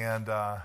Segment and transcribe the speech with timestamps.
[0.00, 0.62] And uh, a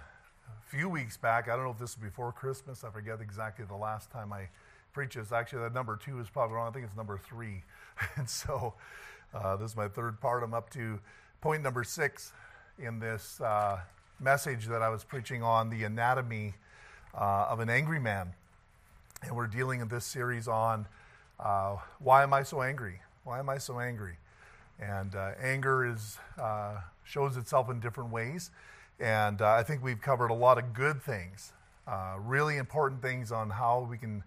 [0.67, 3.75] few weeks back, I don't know if this was before Christmas, I forget exactly the
[3.75, 4.47] last time I
[4.93, 5.33] preached this.
[5.33, 6.69] Actually, that number two is probably wrong.
[6.69, 7.63] I think it's number three.
[8.15, 8.75] and so
[9.33, 10.41] uh, this is my third part.
[10.41, 11.01] I'm up to
[11.41, 12.31] point number six
[12.79, 13.79] in this uh,
[14.21, 16.53] message that I was preaching on the anatomy
[17.13, 18.31] uh, of an angry man.
[19.21, 20.87] And we're dealing in this series on
[21.41, 23.01] uh, why am I so angry?
[23.25, 24.15] Why am I so angry?
[24.79, 26.19] And uh, anger is,
[27.03, 28.49] shows itself in different ways.
[28.99, 31.51] And uh, I think we've covered a lot of good things,
[31.87, 34.23] uh, really important things on how we can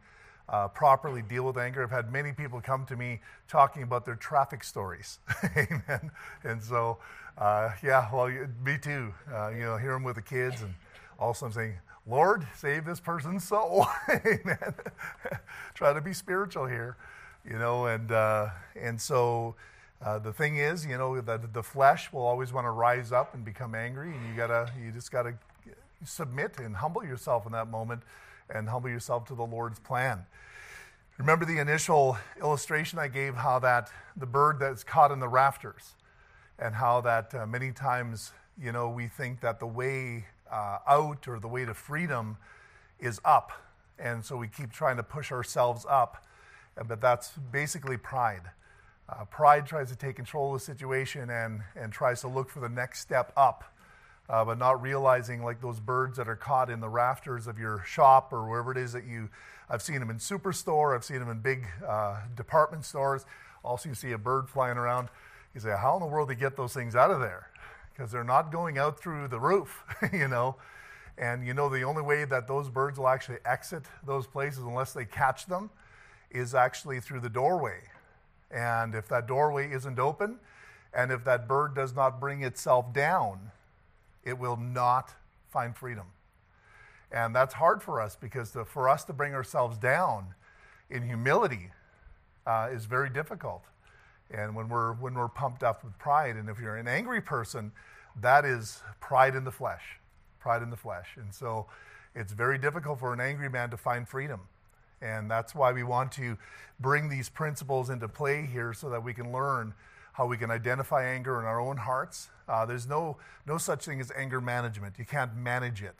[0.48, 1.82] uh, properly deal with anger.
[1.82, 5.20] I've had many people come to me talking about their traffic stories.
[5.56, 6.10] Amen.
[6.44, 6.98] And so,
[7.38, 8.28] uh, yeah, well,
[8.64, 9.12] me too.
[9.54, 10.74] you know, hear them with the kids, and
[11.18, 11.74] also I'm saying,
[12.06, 13.86] Lord, save this person's soul.
[14.08, 14.74] Amen.
[15.74, 16.96] Try to be spiritual here,
[17.44, 18.10] you know, and
[18.76, 19.54] and so.
[20.00, 23.34] Uh, the thing is, you know, that the flesh will always want to rise up
[23.34, 25.34] and become angry, and you gotta, you just gotta
[26.04, 28.02] submit and humble yourself in that moment,
[28.48, 30.24] and humble yourself to the Lord's plan.
[31.18, 35.96] Remember the initial illustration I gave, how that the bird that's caught in the rafters,
[36.60, 41.26] and how that uh, many times, you know, we think that the way uh, out
[41.26, 42.36] or the way to freedom
[43.00, 43.50] is up,
[43.98, 46.24] and so we keep trying to push ourselves up,
[46.86, 48.42] but that's basically pride.
[49.08, 52.60] Uh, pride tries to take control of the situation and, and tries to look for
[52.60, 53.64] the next step up,
[54.28, 57.82] uh, but not realizing, like those birds that are caught in the rafters of your
[57.86, 59.30] shop or wherever it is that you.
[59.70, 63.24] I've seen them in superstore, I've seen them in big uh, department stores.
[63.64, 65.08] Also, you see a bird flying around.
[65.54, 67.48] You say, How in the world do they get those things out of there?
[67.94, 70.56] Because they're not going out through the roof, you know.
[71.16, 74.92] And you know, the only way that those birds will actually exit those places, unless
[74.92, 75.70] they catch them,
[76.30, 77.80] is actually through the doorway
[78.50, 80.38] and if that doorway isn't open,
[80.92, 83.50] and if that bird does not bring itself down,
[84.24, 85.14] it will not
[85.50, 86.06] find freedom.
[87.10, 90.34] And that's hard for us because to, for us to bring ourselves down
[90.90, 91.70] in humility
[92.46, 93.64] uh, is very difficult.
[94.30, 97.72] And when we're, when we're pumped up with pride, and if you're an angry person,
[98.20, 99.98] that is pride in the flesh.
[100.40, 101.16] Pride in the flesh.
[101.16, 101.66] And so
[102.14, 104.40] it's very difficult for an angry man to find freedom.
[105.00, 106.36] And that's why we want to
[106.80, 109.74] bring these principles into play here so that we can learn
[110.12, 112.28] how we can identify anger in our own hearts.
[112.48, 113.16] Uh, there's no,
[113.46, 114.98] no such thing as anger management.
[114.98, 115.94] You can't manage it.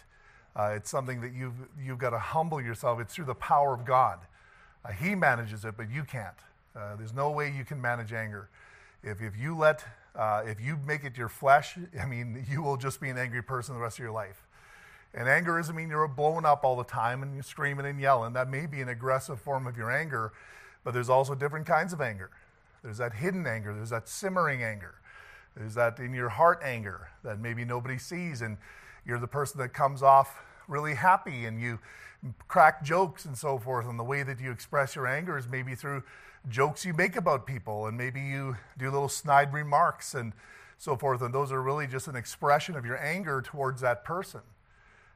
[0.57, 3.01] Uh, it's something that you've, you've got to humble yourself.
[3.01, 4.19] It's through the power of God.
[4.85, 6.35] Uh, he manages it, but you can't.
[6.75, 8.49] Uh, there's no way you can manage anger.
[9.05, 9.85] If, if you let,
[10.17, 13.43] uh, if you make it your flesh, I mean, you will just be an angry
[13.43, 14.48] person the rest of your life.
[15.15, 18.35] And anger doesn't mean you're blowing up all the time and you're screaming and yelling.
[18.35, 20.33] That may be an aggressive form of your anger,
[20.85, 22.31] but there's also different kinds of anger.
[22.83, 24.95] There's that hidden anger, there's that simmering anger,
[25.57, 28.57] there's that in your heart anger that maybe nobody sees, and
[29.05, 31.81] you're the person that comes off really happy and you
[32.47, 33.89] crack jokes and so forth.
[33.89, 36.03] And the way that you express your anger is maybe through
[36.49, 40.33] jokes you make about people, and maybe you do little snide remarks and
[40.77, 41.23] so forth.
[41.23, 44.43] And those are really just an expression of your anger towards that person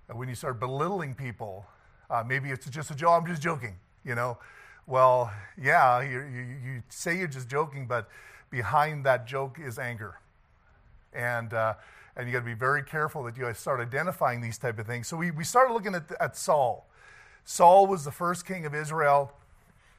[0.08, 1.66] when you start belittling people,
[2.10, 4.38] uh, maybe it's just a joke, I'm just joking, you know.
[4.86, 8.08] Well, yeah, you, you, you, say you're just joking, but
[8.50, 10.18] behind that joke is anger.
[11.12, 11.74] And, uh,
[12.16, 15.06] and you got to be very careful that you start identifying these type of things.
[15.06, 16.86] So we, we started looking at, at Saul.
[17.44, 19.32] Saul was the first king of Israel,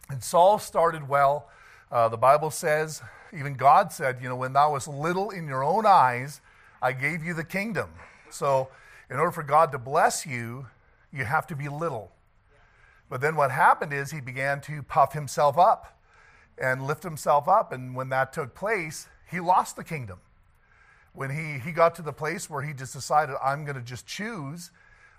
[0.10, 1.50] and Saul started well.
[1.92, 3.02] Uh, the Bible says,
[3.36, 6.42] even God said, you know, when thou wast little in your own eyes,
[6.82, 7.90] I gave you the kingdom.
[8.30, 8.70] So
[9.10, 10.68] in order for God to bless you,
[11.12, 12.12] you have to be little.
[13.10, 16.00] But then what happened is he began to puff himself up
[16.58, 17.72] and lift himself up.
[17.72, 20.20] And when that took place, he lost the kingdom.
[21.14, 24.08] When he, he got to the place where he just decided, I'm going to just
[24.08, 24.72] choose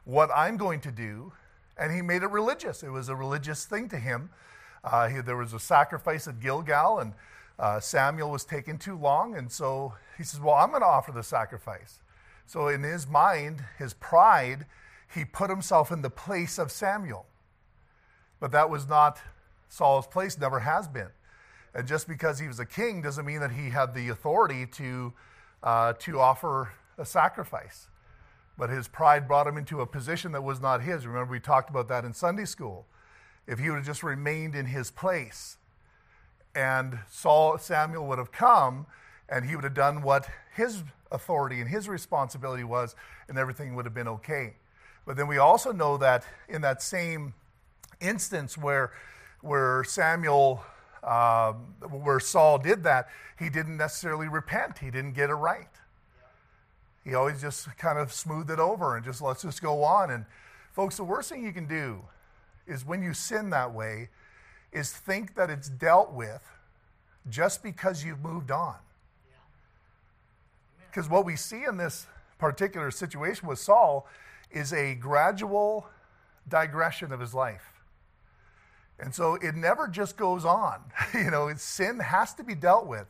[0.04, 1.32] what I'm going to do,
[1.78, 2.82] and he made it religious.
[2.82, 4.30] It was a religious thing to him.
[4.82, 7.14] Uh, he, there was a sacrifice at Gilgal, and
[7.58, 11.12] uh, Samuel was taking too long, and so he says, Well, I'm going to offer
[11.12, 12.00] the sacrifice.
[12.46, 14.66] So, in his mind, his pride,
[15.12, 17.26] he put himself in the place of Samuel.
[18.40, 19.18] But that was not
[19.68, 21.08] Saul's place, never has been.
[21.74, 25.12] And just because he was a king doesn't mean that he had the authority to,
[25.62, 27.88] uh, to offer a sacrifice.
[28.56, 31.06] But his pride brought him into a position that was not his.
[31.06, 32.86] Remember, we talked about that in Sunday school.
[33.46, 35.58] If he would have just remained in his place,
[36.54, 38.86] and Saul, Samuel would have come,
[39.28, 40.84] and he would have done what his
[41.14, 42.94] authority and his responsibility was,
[43.28, 44.54] and everything would have been okay.
[45.06, 47.34] But then we also know that in that same
[48.00, 48.92] instance where,
[49.40, 50.62] where Samuel,
[51.02, 51.52] uh,
[51.90, 53.08] where Saul did that,
[53.38, 54.78] he didn't necessarily repent.
[54.78, 55.68] He didn't get it right.
[57.04, 60.10] He always just kind of smoothed it over and just let's just go on.
[60.10, 60.24] And
[60.72, 62.02] folks, the worst thing you can do
[62.66, 64.08] is when you sin that way,
[64.72, 66.42] is think that it's dealt with
[67.28, 68.76] just because you've moved on.
[70.94, 72.06] Because what we see in this
[72.38, 74.06] particular situation with Saul
[74.52, 75.88] is a gradual
[76.48, 77.64] digression of his life.
[79.00, 80.80] And so it never just goes on.
[81.14, 83.06] you know, sin has to be dealt with.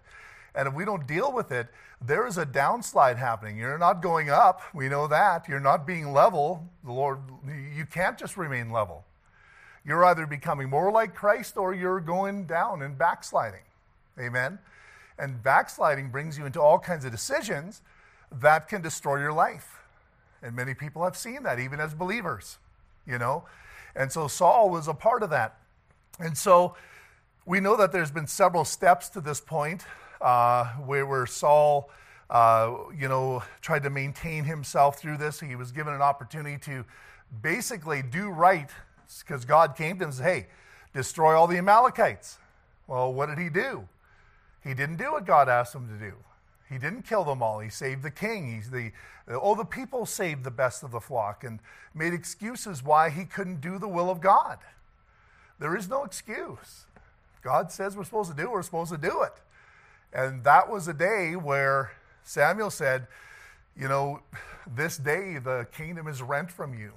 [0.55, 1.67] And if we don't deal with it,
[2.01, 3.59] there is a downslide happening.
[3.59, 4.63] You're not going up.
[4.73, 5.47] We know that.
[5.47, 6.67] You're not being level.
[6.85, 7.19] The Lord,
[7.77, 9.05] you can't just remain level.
[9.85, 13.61] You're either becoming more like Christ or you're going down and backsliding.
[14.19, 14.59] Amen.
[15.19, 17.83] And backsliding brings you into all kinds of decisions
[18.33, 19.81] that can destroy your life.
[20.43, 22.59] And many people have seen that, even as believers,
[23.07, 23.45] you know.
[23.95, 25.57] And so Saul was a part of that.
[26.19, 26.77] And so
[27.47, 29.85] we know that there's been several steps to this point
[30.21, 31.91] uh, where, where Saul,
[32.29, 35.41] uh, you know, tried to maintain himself through this.
[35.41, 36.85] He was given an opportunity to
[37.43, 38.71] basically do right
[39.21, 40.47] because God came to him and said, hey,
[40.93, 42.39] destroy all the Amalekites.
[42.87, 43.89] Well, what did he do?
[44.65, 46.15] He didn't do what God asked him to do.
[46.71, 47.61] He didn't kill them all.
[47.61, 48.55] He saved the king.
[48.55, 48.91] He's the,
[49.29, 51.61] oh, the people saved the best of the flock and
[51.95, 54.59] made excuses why he couldn't do the will of God.
[55.59, 56.87] There is no excuse.
[57.43, 59.35] God says we're supposed to do we're supposed to do it.
[60.13, 63.07] And that was a day where Samuel said,
[63.79, 64.21] You know,
[64.75, 66.93] this day the kingdom is rent from you.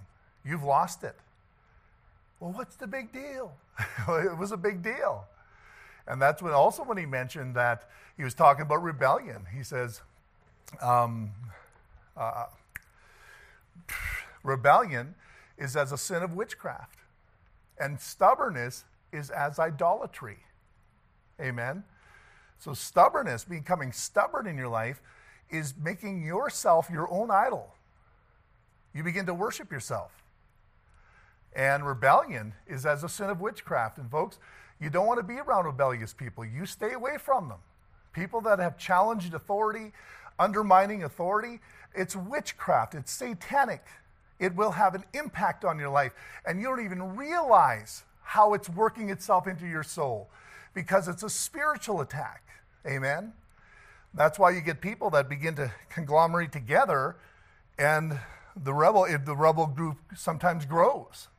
[0.46, 1.16] You've lost it.
[2.40, 3.52] Well, what's the big deal?
[4.08, 5.26] it was a big deal.
[6.08, 9.46] And that's when also when he mentioned that he was talking about rebellion.
[9.56, 10.02] He says,
[10.82, 11.32] um,
[12.16, 12.46] uh,
[14.44, 15.16] rebellion
[15.58, 17.00] is as a sin of witchcraft,
[17.80, 20.38] and stubbornness is as idolatry.
[21.40, 21.84] Amen.
[22.60, 25.02] So, stubbornness, becoming stubborn in your life,
[25.50, 27.76] is making yourself your own idol.
[28.94, 30.12] You begin to worship yourself.
[31.56, 33.98] And rebellion is as a sin of witchcraft.
[34.00, 34.40] And, folks,
[34.80, 36.46] you don't want to be around rebellious people.
[36.46, 37.60] You stay away from them.
[38.14, 39.92] People that have challenged authority,
[40.40, 41.60] undermining authority,
[41.96, 43.84] it's witchcraft, it's satanic.
[44.40, 46.12] It will have an impact on your life,
[46.46, 50.30] and you don't even realize how it's working itself into your soul
[50.74, 52.44] because it's a spiritual attack.
[52.86, 53.34] Amen?
[54.14, 57.16] That's why you get people that begin to conglomerate together,
[57.80, 58.20] and
[58.56, 61.30] the rebel, the rebel group sometimes grows.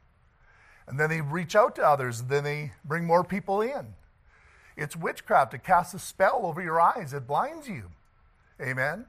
[0.89, 3.95] And then they reach out to others, then they bring more people in.
[4.75, 7.91] It's witchcraft to cast a spell over your eyes, it blinds you.
[8.61, 9.05] Amen?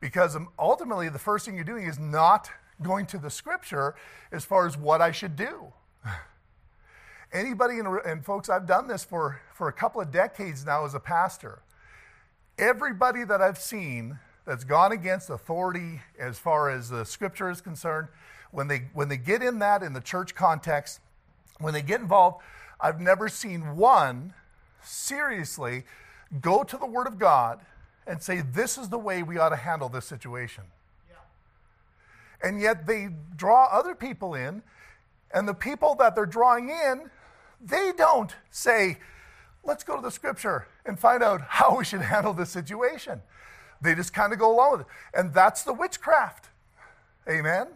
[0.00, 2.50] Because um, ultimately, the first thing you're doing is not
[2.82, 3.94] going to the scripture
[4.30, 5.72] as far as what I should do.
[7.32, 10.94] Anybody, in, and folks, I've done this for, for a couple of decades now as
[10.94, 11.62] a pastor.
[12.58, 18.08] Everybody that I've seen that's gone against authority as far as the scripture is concerned,
[18.50, 21.00] when they, when they get in that in the church context,
[21.58, 22.42] when they get involved,
[22.80, 24.34] I've never seen one
[24.82, 25.84] seriously
[26.40, 27.60] go to the Word of God
[28.06, 30.64] and say, This is the way we ought to handle this situation.
[31.08, 32.48] Yeah.
[32.48, 34.62] And yet they draw other people in,
[35.32, 37.10] and the people that they're drawing in,
[37.60, 38.98] they don't say,
[39.64, 43.20] Let's go to the Scripture and find out how we should handle this situation.
[43.80, 44.86] They just kind of go along with it.
[45.14, 46.48] And that's the witchcraft.
[47.28, 47.68] Amen?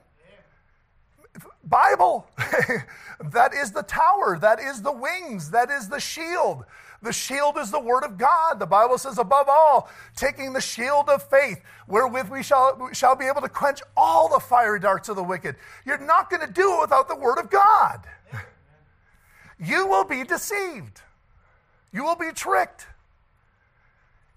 [1.64, 2.26] Bible.
[3.32, 4.38] that is the tower.
[4.40, 5.50] That is the wings.
[5.50, 6.64] That is the shield.
[7.02, 8.58] The shield is the word of God.
[8.58, 13.26] The Bible says, above all, taking the shield of faith, wherewith we shall, shall be
[13.26, 15.56] able to quench all the fiery darts of the wicked.
[15.84, 18.00] You're not going to do it without the word of God.
[19.64, 21.02] You will be deceived.
[21.92, 22.88] You will be tricked.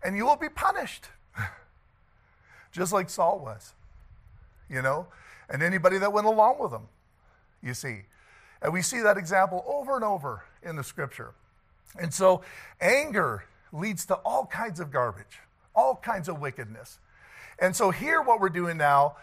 [0.03, 1.05] And you will be punished.
[2.71, 3.73] Just like Saul was.
[4.69, 5.07] You know?
[5.49, 6.87] and anybody that went along with them,
[7.65, 8.03] you see.
[8.61, 11.33] And we see that example over and over in the scripture.
[11.99, 12.41] And so
[12.79, 15.39] anger leads to all kinds of garbage,
[15.75, 16.99] all kinds of wickedness.
[17.59, 19.17] And so here what we're doing now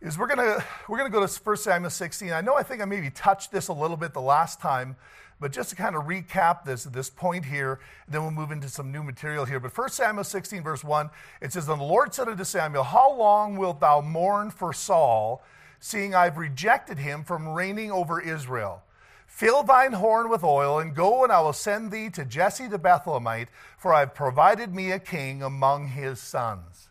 [0.00, 2.32] is we're going to we're going to go to 1 Samuel 16.
[2.32, 4.96] I know I think I maybe touched this a little bit the last time,
[5.42, 8.92] but just to kind of recap this, this point here, then we'll move into some
[8.92, 9.58] new material here.
[9.58, 11.10] But 1 Samuel 16, verse 1,
[11.40, 15.42] it says, And the Lord said unto Samuel, How long wilt thou mourn for Saul,
[15.82, 18.82] seeing I've rejected him from reigning over Israel?
[19.26, 22.78] Fill thine horn with oil, and go, and I will send thee to Jesse the
[22.78, 26.90] Bethlehemite, for I've provided me a king among his sons.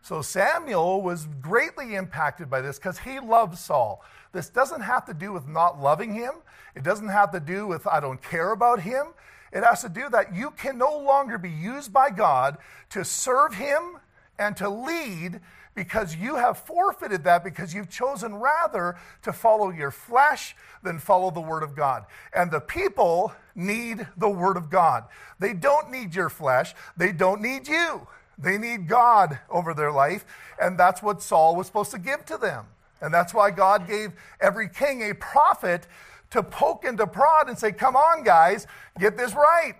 [0.00, 4.02] So Samuel was greatly impacted by this because he loved Saul.
[4.32, 6.32] This doesn't have to do with not loving him.
[6.74, 9.08] It doesn't have to do with I don't care about him.
[9.52, 12.56] It has to do that you can no longer be used by God
[12.90, 13.98] to serve him
[14.38, 15.40] and to lead
[15.74, 21.30] because you have forfeited that because you've chosen rather to follow your flesh than follow
[21.30, 22.04] the Word of God.
[22.34, 25.04] And the people need the Word of God.
[25.38, 28.06] They don't need your flesh, they don't need you.
[28.38, 30.24] They need God over their life,
[30.60, 32.66] and that's what Saul was supposed to give to them.
[33.00, 35.86] And that's why God gave every king a prophet
[36.30, 38.66] to poke and to prod and say, Come on, guys,
[38.98, 39.78] get this right.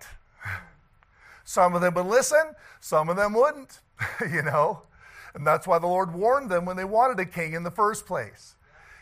[1.43, 3.79] Some of them would listen, some of them wouldn't,
[4.31, 4.83] you know.
[5.33, 8.05] And that's why the Lord warned them when they wanted a king in the first
[8.05, 8.55] place.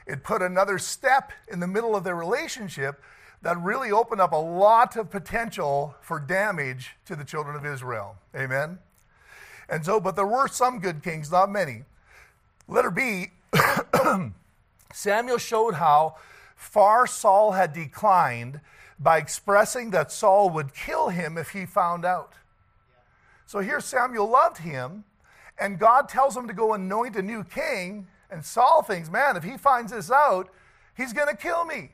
[0.07, 3.01] It put another step in the middle of their relationship
[3.41, 8.15] that really opened up a lot of potential for damage to the children of Israel.
[8.35, 8.79] Amen.
[9.67, 11.83] And so, but there were some good kings, not many.
[12.67, 13.31] Letter B,
[14.93, 16.17] Samuel showed how
[16.55, 18.59] far Saul had declined
[18.99, 22.33] by expressing that Saul would kill him if he found out.
[23.47, 25.03] So here Samuel loved him,
[25.61, 29.43] and God tells him to go anoint a new king, and Saul thinks, man, if
[29.43, 30.49] he finds this out,
[30.97, 31.91] he's going to kill me.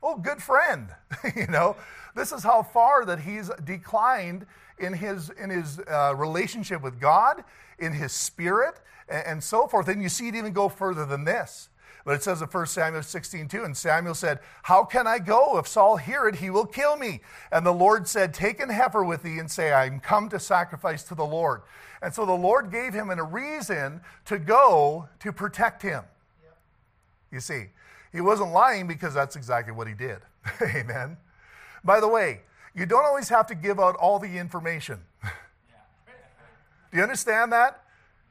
[0.00, 0.88] Oh, good friend.
[1.36, 1.76] you know,
[2.14, 4.46] this is how far that he's declined
[4.78, 7.42] in his, in his uh, relationship with God,
[7.80, 9.88] in his spirit, and, and so forth.
[9.88, 11.68] And you see it even go further than this.
[12.04, 15.58] But it says in 1 Samuel 16, 2, and Samuel said, How can I go?
[15.58, 17.20] If Saul hear it, he will kill me.
[17.52, 20.38] And the Lord said, Take an heifer with thee and say, I am come to
[20.38, 21.62] sacrifice to the Lord.
[22.02, 26.04] And so the Lord gave him a reason to go to protect him.
[26.42, 26.56] Yep.
[27.32, 27.66] You see,
[28.12, 30.18] he wasn't lying because that's exactly what he did.
[30.62, 31.18] Amen.
[31.84, 32.40] By the way,
[32.74, 35.00] you don't always have to give out all the information.
[36.90, 37.84] Do you understand that?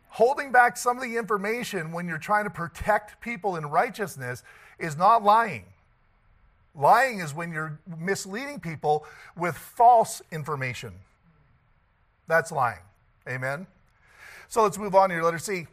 [0.09, 4.43] Holding back some of the information when you're trying to protect people in righteousness
[4.79, 5.65] is not lying.
[6.75, 10.93] Lying is when you're misleading people with false information.
[12.27, 12.81] That's lying.
[13.27, 13.67] Amen?
[14.47, 15.23] So let's move on here.
[15.23, 15.67] Letter C.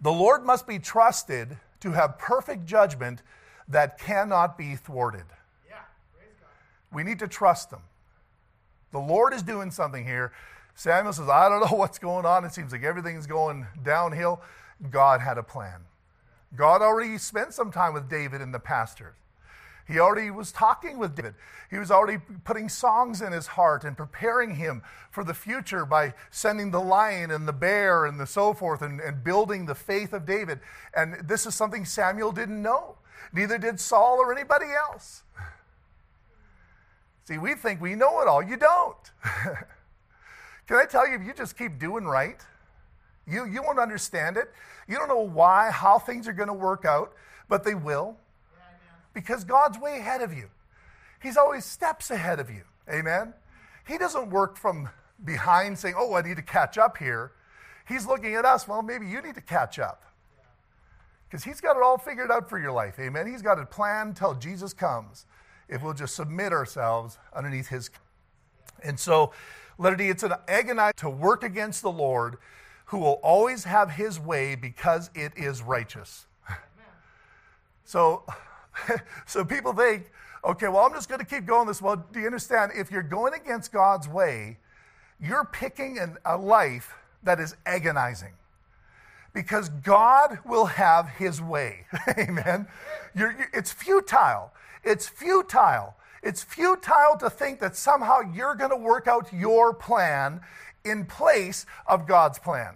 [0.00, 3.22] The Lord must be trusted to have perfect judgment
[3.68, 5.24] that cannot be thwarted.
[5.68, 5.76] Yeah,
[6.92, 7.80] we need to trust Him.
[8.90, 10.32] The Lord is doing something here.
[10.74, 12.44] Samuel says, I don't know what's going on.
[12.44, 14.40] It seems like everything's going downhill.
[14.90, 15.80] God had a plan.
[16.54, 19.14] God already spent some time with David and the pastors.
[19.88, 21.34] He already was talking with David.
[21.70, 26.14] He was already putting songs in his heart and preparing him for the future by
[26.30, 30.12] sending the lion and the bear and the so forth and, and building the faith
[30.12, 30.60] of David.
[30.94, 32.96] And this is something Samuel didn't know.
[33.32, 35.22] Neither did Saul or anybody else.
[37.24, 38.42] See, we think we know it all.
[38.42, 39.10] You don't.
[40.72, 42.40] Can I tell you, if you just keep doing right,
[43.26, 44.50] you, you won't understand it.
[44.88, 47.12] You don't know why, how things are going to work out,
[47.46, 48.16] but they will
[49.12, 50.48] because God's way ahead of you.
[51.20, 52.62] He's always steps ahead of you.
[52.90, 53.34] Amen?
[53.86, 54.88] He doesn't work from
[55.22, 57.32] behind saying, oh, I need to catch up here.
[57.86, 60.04] He's looking at us, well, maybe you need to catch up.
[61.28, 62.98] Because He's got it all figured out for your life.
[62.98, 63.30] Amen?
[63.30, 65.26] He's got a plan until Jesus comes
[65.68, 67.90] if we'll just submit ourselves underneath His.
[68.82, 69.32] And so,
[69.90, 72.36] D, it's an agonize to work against the Lord
[72.86, 76.26] who will always have His way because it is righteous.
[77.84, 78.24] so,
[79.26, 80.10] so people think,
[80.44, 81.82] okay, well, I'm just going to keep going this.
[81.82, 82.72] Well, do you understand?
[82.74, 84.58] If you're going against God's way,
[85.20, 88.32] you're picking an, a life that is agonizing
[89.32, 91.86] because God will have his way.
[92.18, 92.66] Amen.
[93.14, 94.52] You're, you're, it's futile.
[94.84, 95.94] It's futile.
[96.22, 100.40] It's futile to think that somehow you're going to work out your plan
[100.84, 102.74] in place of God's plan.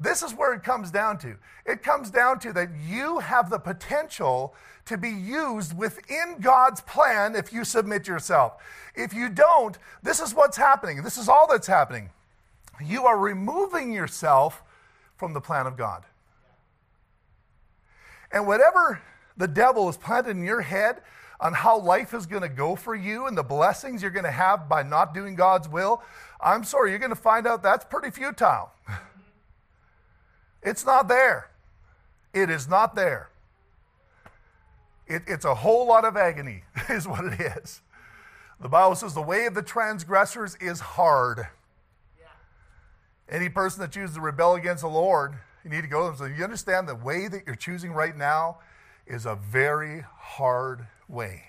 [0.00, 1.36] This is where it comes down to.
[1.66, 4.54] It comes down to that you have the potential
[4.84, 8.54] to be used within God's plan if you submit yourself.
[8.94, 11.02] If you don't, this is what's happening.
[11.02, 12.10] This is all that's happening.
[12.84, 14.62] You are removing yourself
[15.16, 16.04] from the plan of God.
[18.30, 19.00] And whatever
[19.36, 21.00] the devil has planted in your head
[21.40, 24.30] on how life is going to go for you and the blessings you're going to
[24.30, 26.02] have by not doing God's will,
[26.40, 28.72] I'm sorry, you're going to find out that's pretty futile.
[30.60, 31.50] It's not there.
[32.34, 33.30] It is not there.
[35.06, 37.80] It, it's a whole lot of agony, is what it is.
[38.60, 41.46] The Bible says the way of the transgressors is hard.
[42.18, 42.26] Yeah.
[43.30, 46.16] Any person that chooses to rebel against the Lord, you need to go to them.
[46.16, 48.58] So you understand the way that you're choosing right now
[49.06, 51.42] is a very hard way.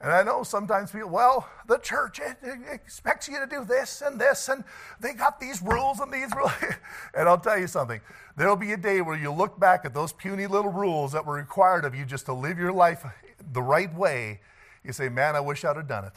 [0.00, 4.02] And I know sometimes people, well, the church it, it expects you to do this
[4.02, 4.62] and this, and
[5.00, 6.52] they got these rules and these rules.
[7.14, 8.00] and I'll tell you something
[8.36, 11.34] there'll be a day where you look back at those puny little rules that were
[11.34, 13.04] required of you just to live your life
[13.52, 14.40] the right way.
[14.84, 16.12] You say, man, I wish I'd have done it.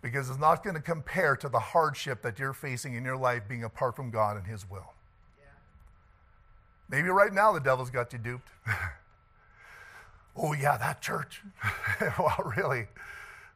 [0.00, 3.42] because it's not going to compare to the hardship that you're facing in your life
[3.46, 4.94] being apart from God and His will.
[6.88, 8.48] Maybe right now the devil's got you duped.
[10.36, 11.42] oh, yeah, that church.
[12.18, 12.86] well, really,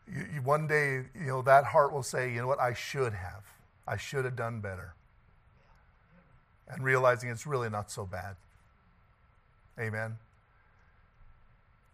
[0.06, 3.12] you, you, one day, you know, that heart will say, you know what, I should
[3.12, 3.44] have.
[3.86, 4.94] I should have done better.
[6.68, 8.36] And realizing it's really not so bad.
[9.78, 10.16] Amen.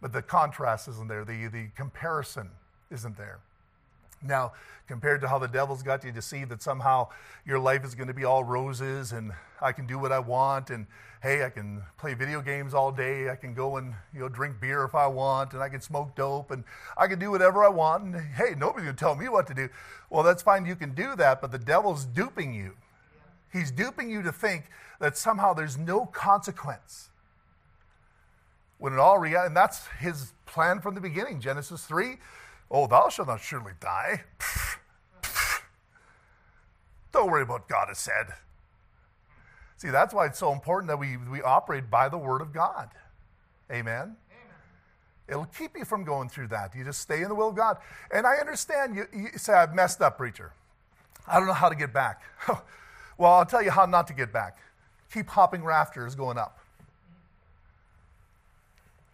[0.01, 2.49] But the contrast isn't there, the, the comparison
[2.89, 3.39] isn't there.
[4.23, 4.53] Now,
[4.87, 7.09] compared to how the devil's got you deceived that somehow
[7.45, 10.69] your life is going to be all roses and I can do what I want
[10.69, 10.87] and
[11.21, 14.59] hey, I can play video games all day, I can go and you know drink
[14.59, 16.63] beer if I want and I can smoke dope and
[16.97, 19.53] I can do whatever I want and hey, nobody's going to tell me what to
[19.53, 19.69] do.
[20.09, 22.75] Well, that's fine, you can do that, but the devil's duping you.
[23.51, 24.65] He's duping you to think
[24.99, 27.09] that somehow there's no consequence.
[28.79, 32.17] When in all reality, and that's his plan from the beginning, Genesis 3
[32.73, 34.23] Oh, thou shalt not surely die.
[37.11, 38.33] Don't worry about what God has said.
[39.77, 42.89] See, that's why it's so important that we, we operate by the Word of God.
[43.71, 43.95] Amen?
[43.95, 44.15] Amen?
[45.27, 46.73] It'll keep you from going through that.
[46.75, 47.77] You just stay in the will of God.
[48.11, 50.53] And I understand you, you say, I've messed up, preacher.
[51.27, 52.23] I don't know how to get back.
[53.17, 54.57] well, I'll tell you how not to get back.
[55.13, 56.57] Keep hopping rafters going up.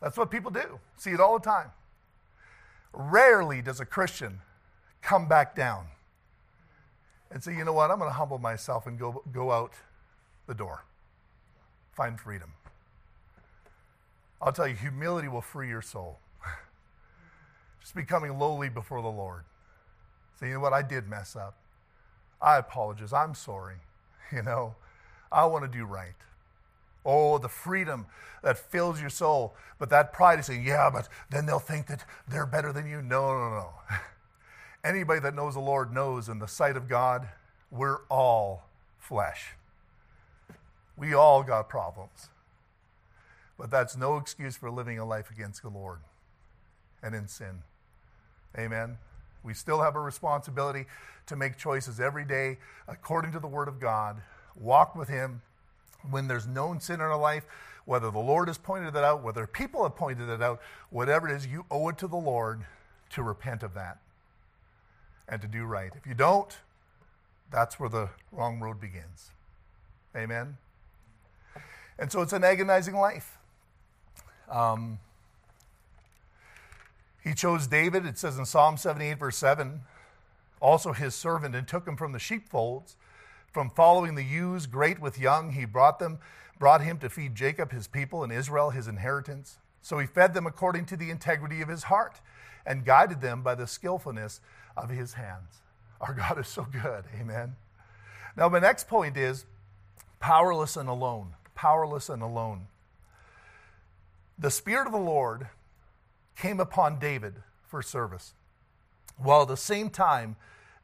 [0.02, 0.80] That's what people do.
[0.96, 1.72] See it all the time.
[2.94, 4.42] Rarely does a Christian
[5.02, 5.86] come back down
[7.32, 9.74] and say, you know what, I'm going to humble myself and go, go out
[10.48, 10.84] the door,
[11.94, 12.54] find freedom.
[14.42, 16.20] I'll tell you, humility will free your soul.
[17.82, 19.44] Just becoming lowly before the Lord.
[20.40, 21.56] Say, you know what, I did mess up.
[22.42, 23.14] I apologize.
[23.14, 23.76] I'm sorry.
[24.32, 24.76] You know,
[25.32, 26.14] I want to do right.
[27.06, 28.06] Oh, the freedom
[28.44, 29.56] that fills your soul.
[29.78, 33.02] But that pride is saying, yeah, but then they'll think that they're better than you.
[33.02, 33.70] No, no, no.
[34.84, 37.28] Anybody that knows the Lord knows in the sight of God,
[37.72, 38.66] we're all
[38.98, 39.54] flesh.
[40.98, 42.30] We all got problems.
[43.58, 46.00] But that's no excuse for living a life against the Lord
[47.04, 47.64] and in sin.
[48.58, 48.98] Amen.
[49.44, 50.86] We still have a responsibility
[51.28, 54.22] to make choices every day according to the Word of God,
[54.60, 55.42] walk with Him,
[56.10, 57.46] when there's known sin in our life,
[57.86, 61.36] whether the Lord has pointed it out, whether people have pointed it out, whatever it
[61.36, 62.66] is, you owe it to the Lord
[63.12, 63.98] to repent of that
[65.28, 65.92] and to do right.
[65.96, 66.56] If you don't,
[67.52, 69.32] that's where the wrong road begins.
[70.16, 70.58] Amen?
[71.98, 73.38] And so it's an agonizing life.
[74.50, 75.00] Um,
[77.24, 79.82] he chose David, it says in Psalm 78, verse 7,
[80.62, 82.96] also his servant, and took him from the sheepfolds
[83.52, 86.20] from following the ewes, great with young, he brought them,
[86.60, 89.58] brought him to feed Jacob his people and Israel his inheritance.
[89.82, 92.22] So he fed them according to the integrity of his heart
[92.66, 94.42] and guided them by the skillfulness
[94.78, 95.62] of his hands.
[96.02, 97.06] Our God is so good.
[97.20, 97.56] Amen.
[98.38, 99.46] Now, my next point is
[100.20, 101.34] powerless and alone.
[101.56, 102.68] Powerless and alone.
[104.38, 105.48] The Spirit of the Lord
[106.38, 107.36] came upon David
[107.68, 108.34] for service,
[109.18, 110.38] while at the same time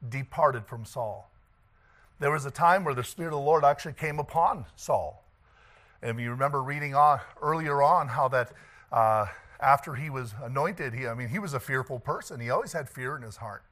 [0.08, 1.32] departed from Saul.
[2.20, 5.24] There was a time where the Spirit of the Lord actually came upon Saul.
[6.02, 8.52] And you remember reading on, earlier on how that
[8.92, 9.26] uh,
[9.60, 12.40] after he was anointed, he, I mean, he was a fearful person.
[12.40, 13.64] He always had fear in his heart.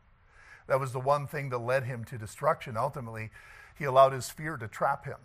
[0.68, 2.78] That was the one thing that led him to destruction.
[2.78, 3.30] Ultimately,
[3.78, 5.18] he allowed his fear to trap him.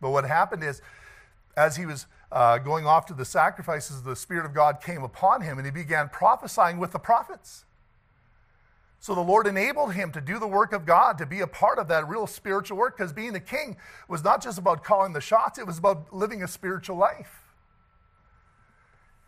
[0.00, 0.82] But what happened is,
[1.56, 5.42] as he was uh, going off to the sacrifices, the Spirit of God came upon
[5.42, 7.64] him and he began prophesying with the prophets.
[9.06, 11.78] So the Lord enabled him to do the work of God, to be a part
[11.78, 13.76] of that real spiritual work, because being a king
[14.08, 17.44] was not just about calling the shots, it was about living a spiritual life.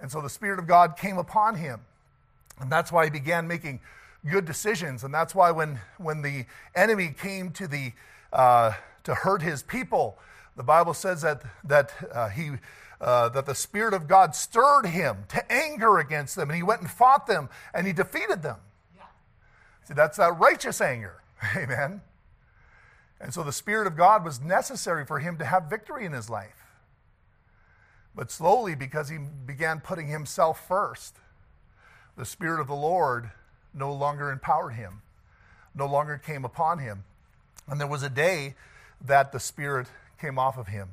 [0.01, 1.83] And so the Spirit of God came upon him.
[2.59, 3.79] And that's why he began making
[4.29, 5.05] good decisions.
[5.05, 7.93] And that's why when, when the enemy came to, the,
[8.33, 8.73] uh,
[9.05, 10.19] to hurt his people,
[10.57, 12.51] the Bible says that, that, uh, he,
[13.01, 16.51] uh, that the Spirit of God stirred him to anger against them.
[16.51, 18.57] And he went and fought them and he defeated them.
[19.88, 21.22] See, that's that righteous anger.
[21.57, 22.03] Amen.
[23.20, 26.29] And so the Spirit of God was necessary for him to have victory in his
[26.29, 26.66] life.
[28.14, 31.16] But slowly, because he began putting himself first,
[32.18, 33.31] the Spirit of the Lord
[33.72, 35.01] no longer empowered him,
[35.74, 37.05] no longer came upon him.
[37.66, 38.57] And there was a day
[39.01, 39.87] that the Spirit
[40.20, 40.90] came off of him.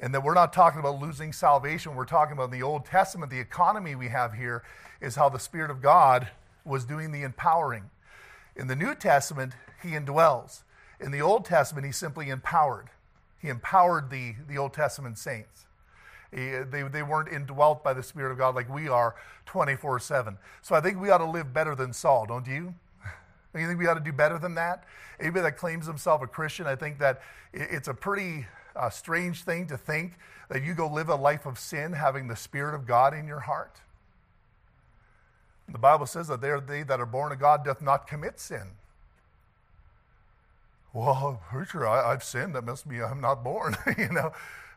[0.00, 3.30] And that we're not talking about losing salvation, we're talking about in the Old Testament,
[3.32, 4.62] the economy we have here
[5.00, 6.28] is how the Spirit of God
[6.64, 7.90] was doing the empowering.
[8.58, 10.62] In the New Testament, he indwells.
[11.00, 12.90] In the Old Testament, he simply empowered.
[13.40, 15.66] He empowered the, the Old Testament saints.
[16.34, 19.14] He, they, they weren't indwelt by the Spirit of God like we are
[19.46, 20.36] 24 7.
[20.60, 22.74] So I think we ought to live better than Saul, don't you?
[23.54, 24.84] You think we ought to do better than that?
[25.18, 29.66] Anybody that claims himself a Christian, I think that it's a pretty uh, strange thing
[29.68, 30.12] to think
[30.50, 33.40] that you go live a life of sin having the Spirit of God in your
[33.40, 33.80] heart.
[35.70, 38.40] The Bible says that they, are, they that are born of God doth not commit
[38.40, 38.68] sin.
[40.92, 42.54] Well, preacher, I, I've sinned.
[42.54, 43.76] That must be I'm not born.
[43.98, 44.32] you know,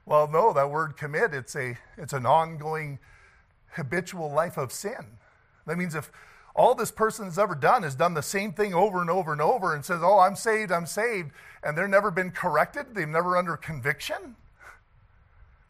[0.06, 3.00] well, no, that word commit it's a it's an ongoing,
[3.72, 5.18] habitual life of sin.
[5.66, 6.12] That means if
[6.54, 9.42] all this person has ever done is done the same thing over and over and
[9.42, 11.32] over and says, "Oh, I'm saved, I'm saved,"
[11.64, 14.36] and they're never been corrected, they've never under conviction,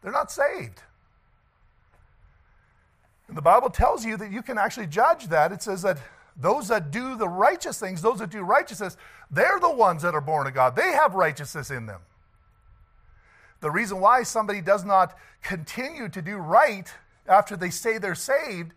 [0.01, 0.81] they're not saved.
[3.31, 5.53] And the Bible tells you that you can actually judge that.
[5.53, 5.99] It says that
[6.35, 8.97] those that do the righteous things, those that do righteousness,
[9.31, 10.75] they're the ones that are born of God.
[10.75, 12.01] They have righteousness in them.
[13.61, 16.93] The reason why somebody does not continue to do right
[17.25, 18.73] after they say they're saved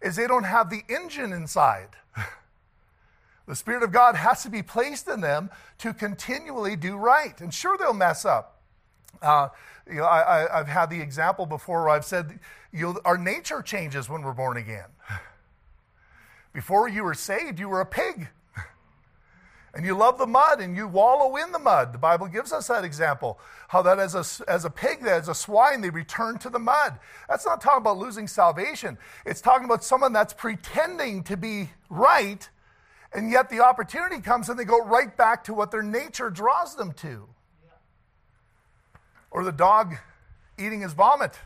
[0.00, 1.90] is they don't have the engine inside.
[3.46, 7.38] the Spirit of God has to be placed in them to continually do right.
[7.42, 8.57] And sure, they'll mess up.
[9.22, 9.48] Uh,
[9.88, 12.38] you know, I, have had the example before where I've said,
[12.72, 14.88] you know, our nature changes when we're born again.
[16.52, 18.28] Before you were saved, you were a pig.
[19.74, 21.92] And you love the mud and you wallow in the mud.
[21.92, 23.38] The Bible gives us that example.
[23.68, 26.98] How that as a, as a pig, as a swine, they return to the mud.
[27.28, 28.96] That's not talking about losing salvation.
[29.26, 32.48] It's talking about someone that's pretending to be right,
[33.12, 36.74] and yet the opportunity comes and they go right back to what their nature draws
[36.74, 37.28] them to.
[39.30, 39.96] Or the dog
[40.58, 41.38] eating his vomit.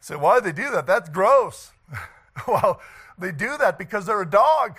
[0.00, 0.86] Say, why do they do that?
[0.86, 1.72] That's gross.
[2.48, 2.80] well,
[3.18, 4.76] they do that because they're a dog.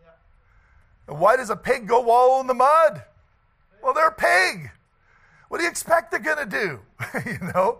[0.00, 1.14] Yeah.
[1.14, 3.02] Why does a pig go wallow in the mud?
[3.82, 4.70] Well, they're a pig.
[5.48, 6.80] What do you expect they're going to do?
[7.26, 7.78] you know,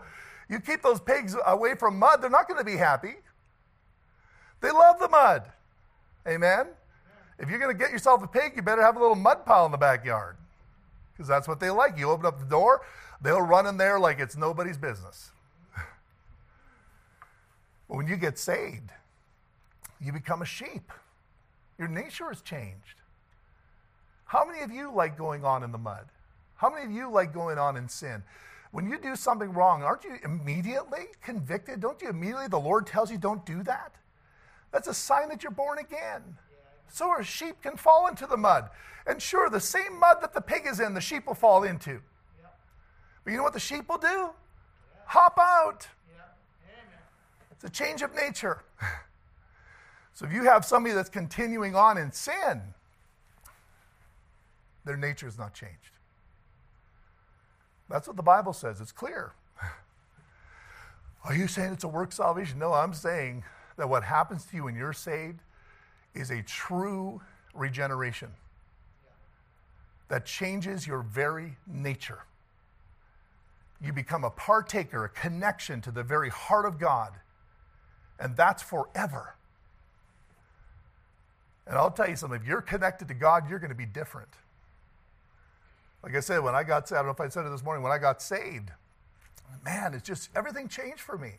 [0.48, 3.16] you keep those pigs away from mud, they're not going to be happy.
[4.60, 5.42] They love the mud.
[6.26, 6.66] Amen?
[7.38, 9.66] If you're going to get yourself a pig, you better have a little mud pile
[9.66, 10.36] in the backyard
[11.16, 11.96] because that's what they like.
[11.96, 12.82] You open up the door,
[13.20, 15.30] they'll run in there like it's nobody's business.
[17.88, 18.90] but when you get saved,
[20.00, 20.92] you become a sheep.
[21.78, 23.00] Your nature has changed.
[24.26, 26.06] How many of you like going on in the mud?
[26.56, 28.22] How many of you like going on in sin?
[28.72, 31.80] When you do something wrong, aren't you immediately convicted?
[31.80, 33.92] Don't you immediately, the Lord tells you don't do that?
[34.72, 36.22] That's a sign that you're born again.
[36.88, 38.68] So a sheep can fall into the mud.
[39.06, 42.00] And sure, the same mud that the pig is in, the sheep will fall into.
[43.24, 44.30] But you know what the sheep will do?
[45.06, 45.86] Hop out.
[47.52, 48.62] It's a change of nature.
[50.12, 52.62] So if you have somebody that's continuing on in sin,
[54.86, 55.90] their nature is not changed.
[57.90, 58.80] That's what the Bible says.
[58.80, 59.34] It's clear.
[61.24, 62.58] Are you saying it's a work salvation?
[62.58, 63.44] No, I'm saying
[63.76, 65.40] that what happens to you when you're saved
[66.14, 67.20] is a true
[67.52, 68.30] regeneration
[70.08, 72.20] that changes your very nature.
[73.80, 77.12] You become a partaker, a connection to the very heart of God,
[78.18, 79.36] and that's forever.
[81.66, 84.28] And I'll tell you something if you're connected to God, you're going to be different.
[86.02, 87.64] Like I said, when I got, saved, I don't know if I said it this
[87.64, 88.70] morning, when I got saved,
[89.64, 91.32] man, it's just everything changed for me.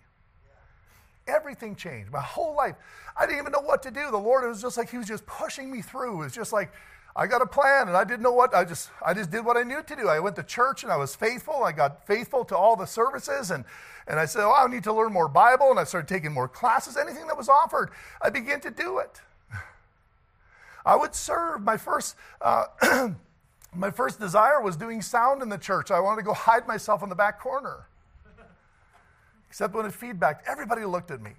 [1.27, 2.11] Everything changed.
[2.11, 2.75] My whole life.
[3.17, 4.11] I didn't even know what to do.
[4.11, 6.21] The Lord, it was just like He was just pushing me through.
[6.21, 6.71] It was just like,
[7.17, 9.57] I got a plan and I didn't know what I just I just did what
[9.57, 10.07] I knew to do.
[10.07, 11.63] I went to church and I was faithful.
[11.63, 13.65] I got faithful to all the services and
[14.07, 16.47] and I said, "Oh, I need to learn more Bible." And I started taking more
[16.47, 16.95] classes.
[16.95, 17.89] Anything that was offered,
[18.21, 19.19] I began to do it.
[20.85, 21.63] I would serve.
[21.63, 22.65] My first, uh,
[23.75, 25.89] my first desire was doing sound in the church.
[25.89, 27.87] I wanted to go hide myself in the back corner.
[29.49, 31.31] Except when it feedback, everybody looked at me.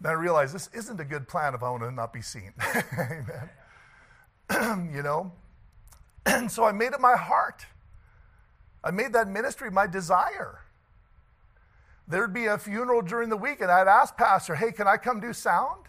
[0.00, 2.52] Then I realized this isn't a good plan if I want to not be seen.
[2.92, 3.48] Amen.
[4.94, 5.32] you know?
[6.26, 7.66] And so I made it my heart.
[8.82, 10.60] I made that ministry my desire.
[12.06, 15.20] There'd be a funeral during the week, and I'd ask Pastor, hey, can I come
[15.20, 15.88] do sound?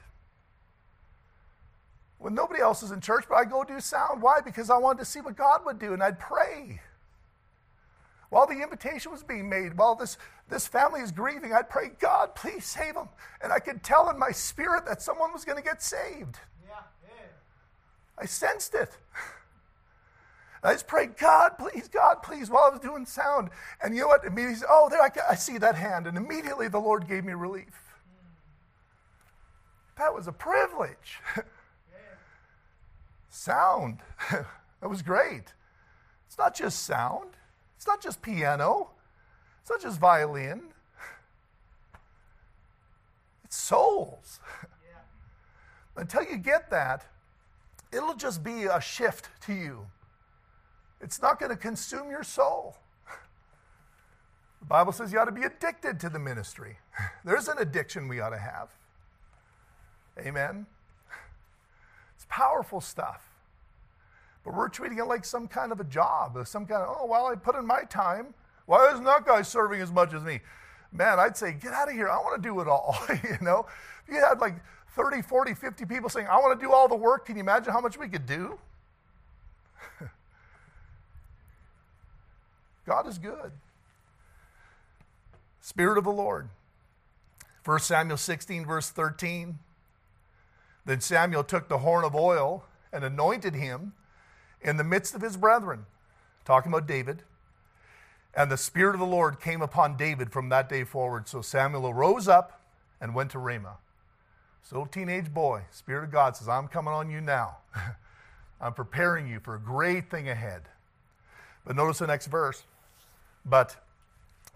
[2.20, 4.22] when nobody else is in church, but I go do sound.
[4.22, 4.42] Why?
[4.42, 6.82] Because I wanted to see what God would do, and I'd pray.
[8.30, 10.18] While the invitation was being made, while this,
[10.50, 13.10] this family is grieving, I'd pray, God, please save them.
[13.42, 16.38] And I could tell in my spirit that someone was going to get saved.
[18.20, 18.98] I sensed it.
[20.62, 23.50] I just prayed, God, please, God, please, while I was doing sound.
[23.82, 24.26] And you know what?
[24.26, 26.06] Immediately, oh, there I, I see that hand.
[26.06, 27.96] And immediately the Lord gave me relief.
[29.98, 31.20] That was a privilege.
[33.30, 34.00] Sound.
[34.32, 35.54] that was great.
[36.30, 37.32] It's not just sound,
[37.76, 38.92] it's not just piano,
[39.62, 40.62] it's not just violin,
[43.44, 44.40] it's souls.
[45.96, 47.08] Until you get that,
[47.92, 49.88] it'll just be a shift to you.
[51.02, 52.78] It's not going to consume your soul.
[54.60, 56.78] The Bible says you ought to be addicted to the ministry.
[57.26, 58.70] There's an addiction we ought to have.
[60.20, 60.66] Amen.
[62.16, 63.30] It's powerful stuff.
[64.44, 67.28] But we're treating it like some kind of a job, some kind of, oh, well,
[67.28, 68.34] I put in my time.
[68.66, 70.42] Why isn't that guy serving as much as me?
[70.92, 72.10] Man, I'd say, get out of here.
[72.10, 72.98] I want to do it all.
[73.10, 73.66] you know,
[74.06, 74.56] if you had like
[75.00, 77.72] 30, 40, 50 people saying, I want to do all the work, can you imagine
[77.72, 78.60] how much we could do?
[82.86, 83.54] God is good.
[85.62, 86.50] Spirit of the Lord.
[87.64, 89.60] 1 Samuel 16, verse 13.
[90.86, 93.94] Then Samuel took the horn of oil and anointed him
[94.60, 95.86] in the midst of his brethren,
[96.44, 97.24] talking about David.
[98.36, 101.30] And the Spirit of the Lord came upon David from that day forward.
[101.30, 102.60] So Samuel arose up
[103.00, 103.78] and went to Ramah.
[104.70, 107.58] So, teenage boy, Spirit of God says, I'm coming on you now.
[108.62, 110.62] I'm preparing you for a great thing ahead.
[111.66, 112.62] But notice the next verse.
[113.44, 113.78] But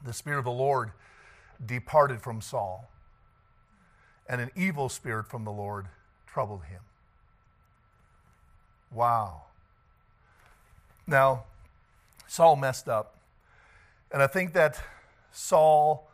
[0.06, 0.92] the Spirit of the Lord
[1.66, 2.88] departed from Saul,
[4.30, 5.88] and an evil spirit from the Lord
[6.28, 6.82] troubled him.
[8.92, 9.46] Wow.
[11.08, 11.46] Now,
[12.28, 13.18] Saul messed up.
[14.12, 14.80] And I think that
[15.32, 16.08] Saul,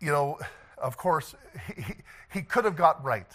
[0.00, 0.38] you know,
[0.84, 1.34] of course,
[1.76, 1.94] he,
[2.32, 3.32] he could have got right.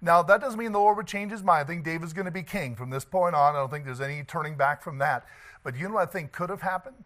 [0.00, 1.64] Now, that doesn't mean the Lord would change his mind.
[1.64, 3.54] I think David's going to be king from this point on.
[3.54, 5.26] I don't think there's any turning back from that.
[5.62, 7.04] But you know what I think could have happened?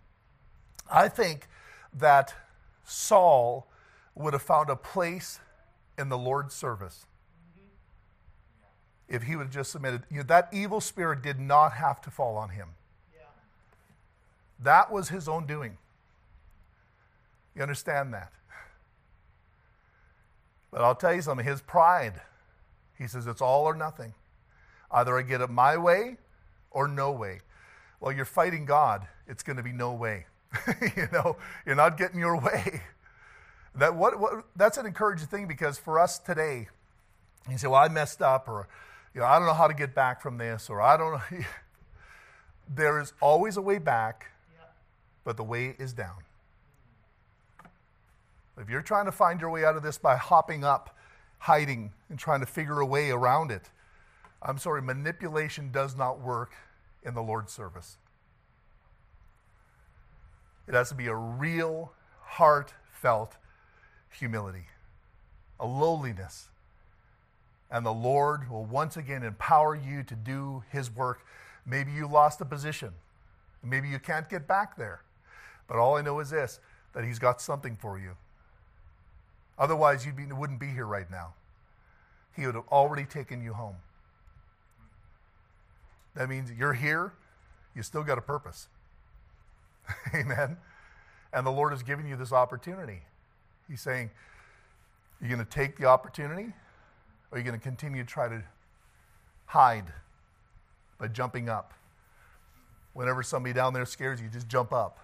[0.90, 1.48] I think
[1.94, 2.35] that
[2.85, 3.66] Saul
[4.14, 5.40] would have found a place
[5.98, 7.07] in the Lord's service
[9.09, 10.02] if he would have just submitted.
[10.11, 12.68] You know, that evil spirit did not have to fall on him.
[13.14, 13.26] Yeah.
[14.62, 15.76] That was his own doing.
[17.55, 18.33] You understand that?
[20.70, 22.20] But I'll tell you something his pride,
[22.98, 24.14] he says, it's all or nothing.
[24.90, 26.16] Either I get it my way
[26.70, 27.40] or no way.
[28.00, 30.26] Well, you're fighting God, it's going to be no way.
[30.96, 32.83] you know, you're not getting your way.
[33.74, 36.68] That what, what that's an encouraging thing because for us today,
[37.50, 38.68] you say, "Well, I messed up," or
[39.14, 41.38] you know, I don't know how to get back from this, or I don't know.
[42.74, 44.31] there is always a way back,
[45.24, 46.26] but the way is down.
[48.59, 50.97] If you're trying to find your way out of this by hopping up,
[51.38, 53.71] hiding, and trying to figure a way around it,
[54.42, 56.53] I'm sorry, manipulation does not work
[57.05, 57.99] in the Lord's service.
[60.66, 61.92] It has to be a real,
[62.23, 63.37] heartfelt
[64.11, 64.66] humility,
[65.61, 66.49] a lowliness.
[67.71, 71.21] And the Lord will once again empower you to do His work.
[71.64, 72.92] Maybe you lost a position.
[73.62, 75.03] Maybe you can't get back there.
[75.66, 76.61] But all I know is this
[76.92, 78.16] that He's got something for you.
[79.59, 81.35] Otherwise, you wouldn't be here right now.
[82.35, 83.77] He would have already taken you home.
[86.14, 87.12] That means you're here,
[87.75, 88.69] you still got a purpose.
[90.14, 90.57] Amen.
[91.33, 93.03] And the Lord has given you this opportunity.
[93.69, 94.11] He's saying,
[95.21, 96.53] You're going to take the opportunity,
[97.31, 98.42] or are you going to continue to try to
[99.47, 99.92] hide
[100.99, 101.75] by jumping up?
[102.95, 104.99] Whenever somebody down there scares you, just jump up.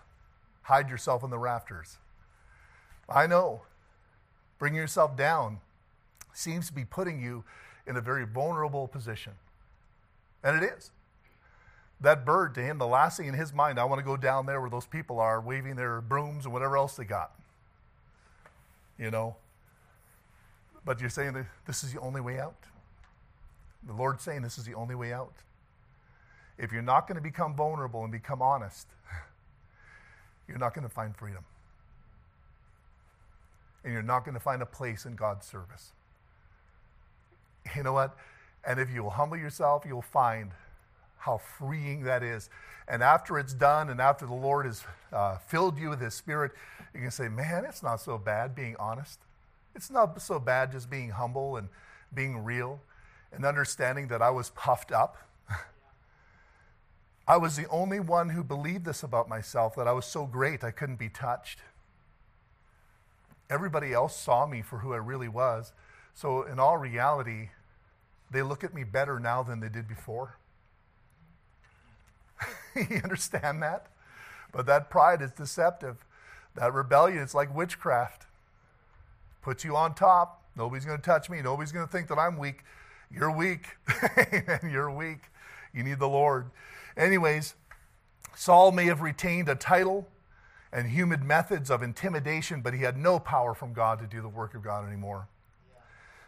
[0.63, 1.99] Hide yourself in the rafters.
[3.09, 3.63] I know.
[4.63, 5.59] Bringing yourself down
[6.33, 7.43] seems to be putting you
[7.85, 9.33] in a very vulnerable position.
[10.45, 10.93] And it is
[12.01, 14.47] that bird to him, the last thing in his mind, I want to go down
[14.47, 17.33] there where those people are waving their brooms and whatever else they got.
[19.01, 19.35] You know?
[20.85, 22.55] But you're saying that this is the only way out.
[23.85, 25.35] The Lord's saying this is the only way out.
[26.57, 28.87] If you're not going to become vulnerable and become honest,
[30.47, 31.43] you're not going to find freedom.
[33.85, 35.93] And you're not going to find a place in God's service.
[37.77, 38.17] You know what?
[38.65, 40.53] And if you will humble yourself, you'll find
[41.19, 42.49] how freeing that is.
[42.89, 46.53] And after it's done and after the Lord has uh, filled you with His Spirit,
[46.95, 49.21] you can say, man, it's not so bad being honest.
[49.75, 51.69] It's not so bad just being humble and
[52.15, 52.81] being real
[53.33, 55.17] and understanding that I was puffed up.
[57.27, 60.63] I was the only one who believed this about myself that I was so great
[60.63, 61.61] I couldn't be touched.
[63.53, 65.73] Everybody else saw me for who I really was.
[66.15, 67.51] So, in all reality,
[68.31, 70.39] they look at me better now than they did before.
[72.75, 73.89] you understand that?
[74.53, 75.97] But that pride is deceptive.
[76.55, 78.25] That rebellion, it's like witchcraft.
[79.43, 80.43] Puts you on top.
[80.57, 81.43] Nobody's going to touch me.
[81.43, 82.65] Nobody's going to think that I'm weak.
[83.11, 83.67] You're weak.
[84.63, 85.25] You're weak.
[85.75, 86.51] You need the Lord.
[86.97, 87.55] Anyways,
[88.35, 90.09] Saul may have retained a title
[90.73, 94.29] and human methods of intimidation, but he had no power from God to do the
[94.29, 95.29] work of God anymore.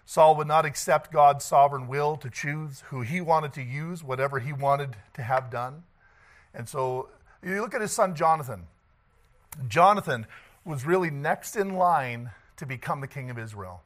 [0.06, 4.38] Saul would not accept God's sovereign will to choose who he wanted to use, whatever
[4.38, 5.84] he wanted to have done.
[6.52, 7.08] And so
[7.42, 8.66] you look at his son Jonathan.
[9.66, 10.26] Jonathan
[10.64, 13.82] was really next in line to become the king of Israel.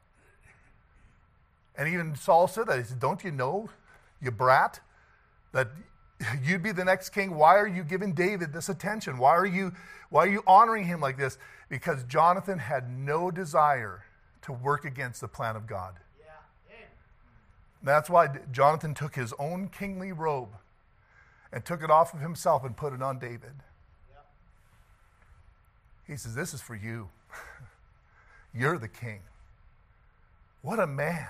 [1.77, 2.79] And even Saul said that.
[2.79, 3.71] He said, Don't you know,
[4.21, 4.81] you brat,
[5.53, 5.68] that
[6.42, 7.37] you'd be the next king?
[7.37, 9.18] Why are you giving David this attention?
[9.18, 9.72] Why are you,
[10.11, 11.38] why are you honoring him like this?
[11.68, 14.04] Because Jonathan had no desire
[14.42, 15.94] to work against the plan of God.
[16.18, 16.76] Yeah.
[17.83, 20.57] That's why Jonathan took his own kingly robe
[21.52, 23.54] and took it off of himself and put it on David.
[26.07, 27.11] He says, This is for you.
[28.54, 29.20] You're the king.
[30.62, 31.28] What a man.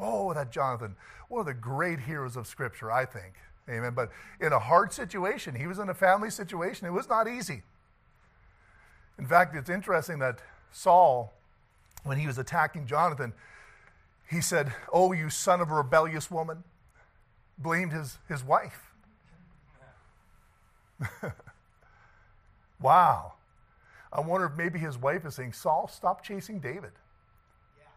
[0.00, 0.96] Oh, that Jonathan,
[1.28, 3.34] one of the great heroes of Scripture, I think.
[3.68, 3.92] Amen.
[3.94, 6.86] But in a hard situation, he was in a family situation.
[6.86, 7.62] It was not easy.
[9.18, 10.38] In fact, it's interesting that
[10.70, 11.32] Saul,
[12.04, 13.32] when he was attacking Jonathan,
[14.30, 16.64] he said, Oh, you son of a rebellious woman,
[17.58, 18.92] blamed his, his wife.
[22.80, 23.34] wow.
[24.12, 26.92] I wonder if maybe his wife is saying, Saul, stop chasing David.
[27.78, 27.88] Yeah.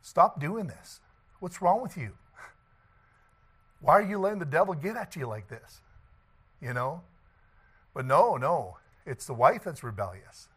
[0.00, 1.00] Stop doing this.
[1.40, 2.12] What's wrong with you?
[3.82, 5.80] Why are you letting the devil get at you like this?
[6.60, 7.02] You know?
[7.92, 8.78] But no, no.
[9.04, 10.48] It's the wife that's rebellious.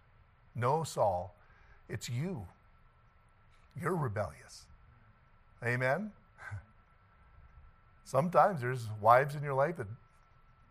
[0.55, 1.35] No, Saul.
[1.89, 2.45] It's you.
[3.81, 4.67] You're rebellious.
[5.65, 6.11] Amen?
[8.05, 9.87] Sometimes there's wives in your life that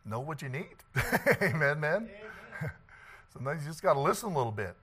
[0.05, 0.77] know what you need.
[1.43, 2.09] Amen, man?
[3.33, 4.77] Sometimes you just got to listen a little bit.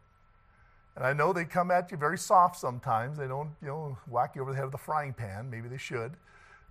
[0.96, 3.18] And I know they come at you very soft sometimes.
[3.18, 5.50] They don't, you know, whack you over the head with a frying pan.
[5.50, 6.12] Maybe they should.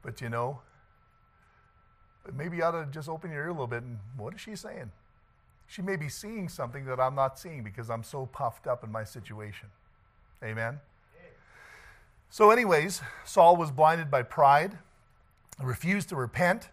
[0.03, 0.61] But, you know,
[2.35, 4.57] maybe you ought to just open your ear a little bit and what is she
[4.57, 4.91] saying?
[5.67, 8.91] She may be seeing something that I'm not seeing because I'm so puffed up in
[8.91, 9.69] my situation.
[10.43, 10.81] Amen?
[12.33, 14.79] So, anyways, Saul was blinded by pride,
[15.61, 16.69] refused to repent,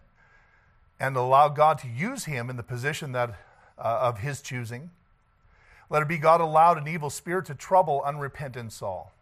[1.00, 3.30] and allow God to use him in the position that,
[3.76, 4.90] uh, of his choosing.
[5.90, 9.12] Let it be God allowed an evil spirit to trouble unrepentant Saul.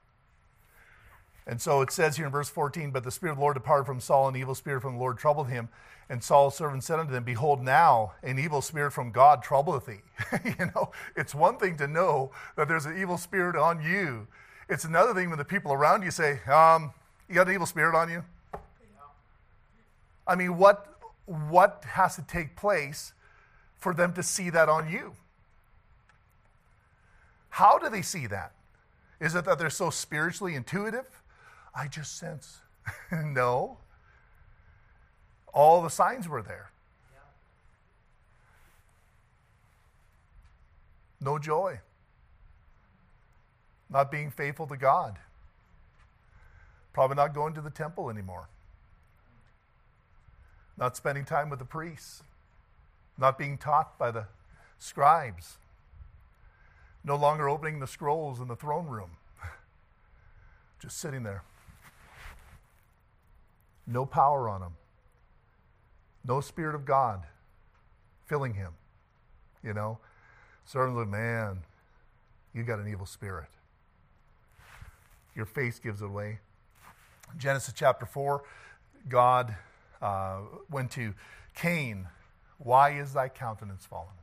[1.46, 3.87] And so it says here in verse 14, But the Spirit of the Lord departed
[3.87, 5.68] from Saul, and an evil spirit from the Lord troubled him.
[6.09, 10.02] And Saul's servant said unto them, Behold, now an evil spirit from God troubleth thee.
[10.44, 14.26] you know, it's one thing to know that there's an evil spirit on you.
[14.68, 16.92] It's another thing when the people around you say, um,
[17.28, 18.24] You got an evil spirit on you?
[20.26, 23.12] I mean, what, what has to take place
[23.78, 25.12] for them to see that on you?
[27.50, 28.52] How do they see that?
[29.20, 31.09] Is it that they're so spiritually intuitive?
[31.76, 32.58] I just sense.
[33.12, 33.78] no.
[35.52, 36.70] All the signs were there.
[41.20, 41.80] No joy.
[43.90, 45.18] Not being faithful to God.
[46.92, 48.48] Probably not going to the temple anymore.
[50.78, 52.22] Not spending time with the priests.
[53.18, 54.26] Not being taught by the
[54.78, 55.58] scribes
[57.06, 59.10] no longer opening the scrolls in the throne room,
[60.80, 61.44] just sitting there.
[63.87, 64.72] No power on him,
[66.25, 67.22] no Spirit of God
[68.27, 68.72] filling him.
[69.62, 69.99] You know,
[70.64, 71.59] certainly, man,
[72.55, 73.49] you got an evil spirit.
[75.35, 76.38] Your face gives away.
[77.37, 78.42] Genesis chapter 4,
[79.09, 79.55] God
[80.01, 80.38] uh,
[80.70, 81.14] went to
[81.55, 82.09] Cain.
[82.59, 84.14] Why is thy countenance fallen?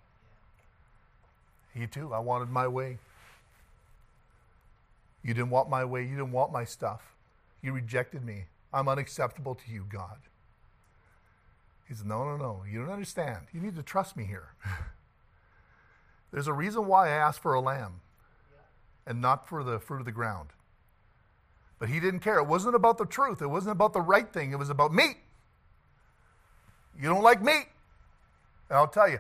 [1.74, 3.00] He too, I wanted my way.
[5.24, 6.04] You didn't want my way.
[6.04, 7.14] You didn't want my stuff.
[7.62, 8.46] You rejected me.
[8.74, 10.18] I'm unacceptable to you, God.
[11.88, 12.64] He said, No, no, no.
[12.70, 13.48] You don't understand.
[13.54, 14.50] You need to trust me here.
[16.32, 18.02] There's a reason why I asked for a lamb
[19.06, 20.50] and not for the fruit of the ground.
[21.78, 22.40] But he didn't care.
[22.40, 25.18] It wasn't about the truth, it wasn't about the right thing, it was about meat.
[27.00, 27.68] You don't like meat.
[28.70, 29.20] And I'll tell you,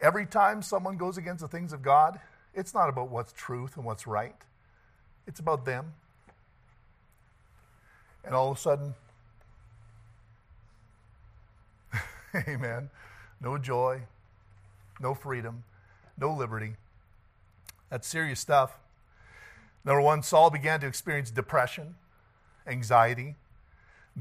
[0.00, 2.20] Every time someone goes against the things of God,
[2.54, 4.36] it's not about what's truth and what's right,
[5.26, 5.94] it's about them.
[8.24, 8.94] And all of a sudden,
[12.48, 12.90] amen,
[13.40, 14.02] no joy,
[15.00, 15.64] no freedom,
[16.18, 16.74] no liberty.
[17.90, 18.78] That's serious stuff.
[19.84, 21.94] Number one, Saul began to experience depression,
[22.66, 23.36] anxiety,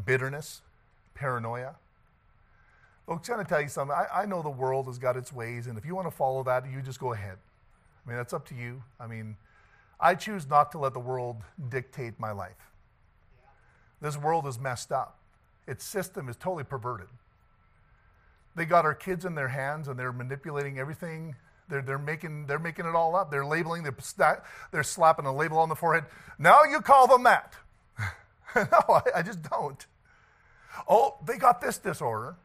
[0.06, 0.62] bitterness,
[1.14, 1.76] paranoia.
[3.06, 3.95] Folks, I'm going to tell you something.
[3.95, 6.43] I, I know the world has got its ways, and if you want to follow
[6.43, 7.38] that, you just go ahead.
[8.06, 8.82] I mean, that's up to you.
[9.00, 9.36] I mean,
[10.00, 11.38] I choose not to let the world
[11.70, 12.68] dictate my life.
[14.02, 15.18] This world is messed up.
[15.68, 17.08] Its system is totally perverted.
[18.56, 21.36] They got our kids in their hands and they're manipulating everything.
[21.70, 23.30] They're, they're, making, they're making it all up.
[23.30, 26.06] They're labeling, they're, they're slapping a label on the forehead.
[26.39, 27.54] Now you call them that.
[28.56, 29.86] no, I, I just don't.
[30.88, 32.36] Oh, they got this disorder.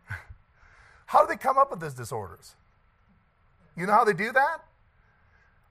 [1.07, 2.55] How do they come up with these disorders?
[3.77, 4.59] You know how they do that?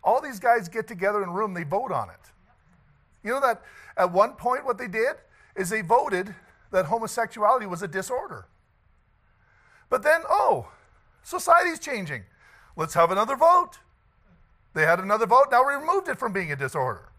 [0.04, 2.16] All these guys get together in a room, they vote on it.
[3.24, 3.62] You know that
[3.96, 5.16] at one point, what they did
[5.56, 6.36] is they voted
[6.72, 8.48] that homosexuality was a disorder.
[9.90, 10.72] But then, oh,
[11.22, 12.24] society's changing.
[12.76, 13.80] Let's have another vote.
[14.74, 17.10] They had another vote, now we removed it from being a disorder.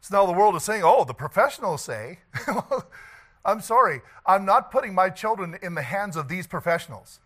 [0.00, 2.20] So now the world is saying, oh, the professionals say.
[3.44, 7.20] I'm sorry, I'm not putting my children in the hands of these professionals.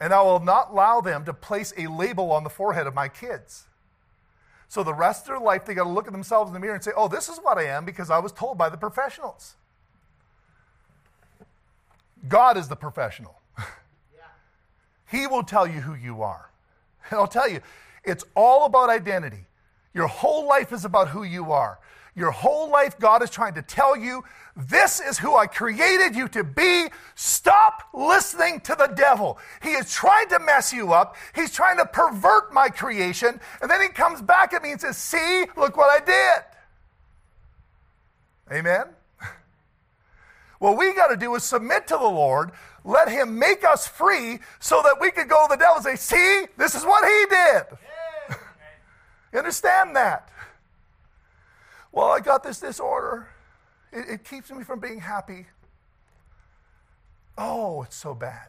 [0.00, 3.08] And I will not allow them to place a label on the forehead of my
[3.08, 3.66] kids.
[4.68, 6.74] So the rest of their life, they got to look at themselves in the mirror
[6.74, 9.54] and say, oh, this is what I am because I was told by the professionals.
[12.28, 13.40] God is the professional.
[15.10, 16.50] he will tell you who you are.
[17.10, 17.60] And I'll tell you,
[18.04, 19.46] it's all about identity.
[19.94, 21.78] Your whole life is about who you are.
[22.16, 24.24] Your whole life, God is trying to tell you,
[24.56, 26.86] this is who I created you to be.
[27.14, 29.38] Stop listening to the devil.
[29.62, 31.14] He is trying to mess you up.
[31.34, 33.38] He's trying to pervert my creation.
[33.60, 36.04] And then he comes back at me and says, See, look what I
[38.50, 38.58] did.
[38.58, 38.84] Amen?
[40.58, 42.50] What we got to do is submit to the Lord,
[42.82, 45.96] let Him make us free so that we could go to the devil and say,
[45.96, 48.38] See, this is what He did.
[49.34, 50.30] you understand that?
[51.96, 53.26] Well, I got this disorder.
[53.90, 55.46] It, it keeps me from being happy.
[57.38, 58.48] Oh, it's so bad.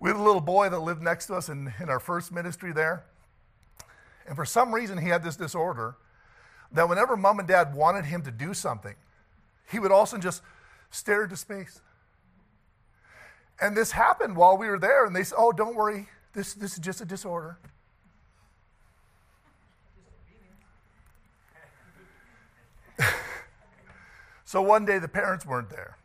[0.00, 2.72] We had a little boy that lived next to us in, in our first ministry
[2.72, 3.04] there.
[4.26, 5.96] And for some reason, he had this disorder
[6.72, 8.94] that whenever mom and dad wanted him to do something,
[9.70, 10.40] he would also just
[10.88, 11.82] stare into space.
[13.60, 16.72] And this happened while we were there, and they said, Oh, don't worry, this, this
[16.72, 17.58] is just a disorder.
[24.46, 25.98] So one day the parents weren't there.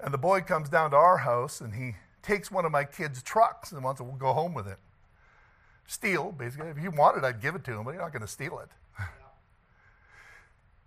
[0.00, 3.22] And the boy comes down to our house and he takes one of my kids'
[3.22, 4.78] trucks and wants to go home with it.
[5.86, 6.68] Steal, basically.
[6.68, 8.70] If he wanted, I'd give it to him, but you're not going to steal it.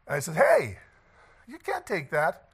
[0.08, 0.80] I said, Hey,
[1.48, 2.50] you can't take that.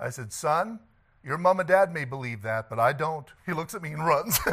[0.00, 0.80] I said, Son,
[1.22, 3.26] your mom and dad may believe that, but I don't.
[3.44, 4.38] He looks at me and runs.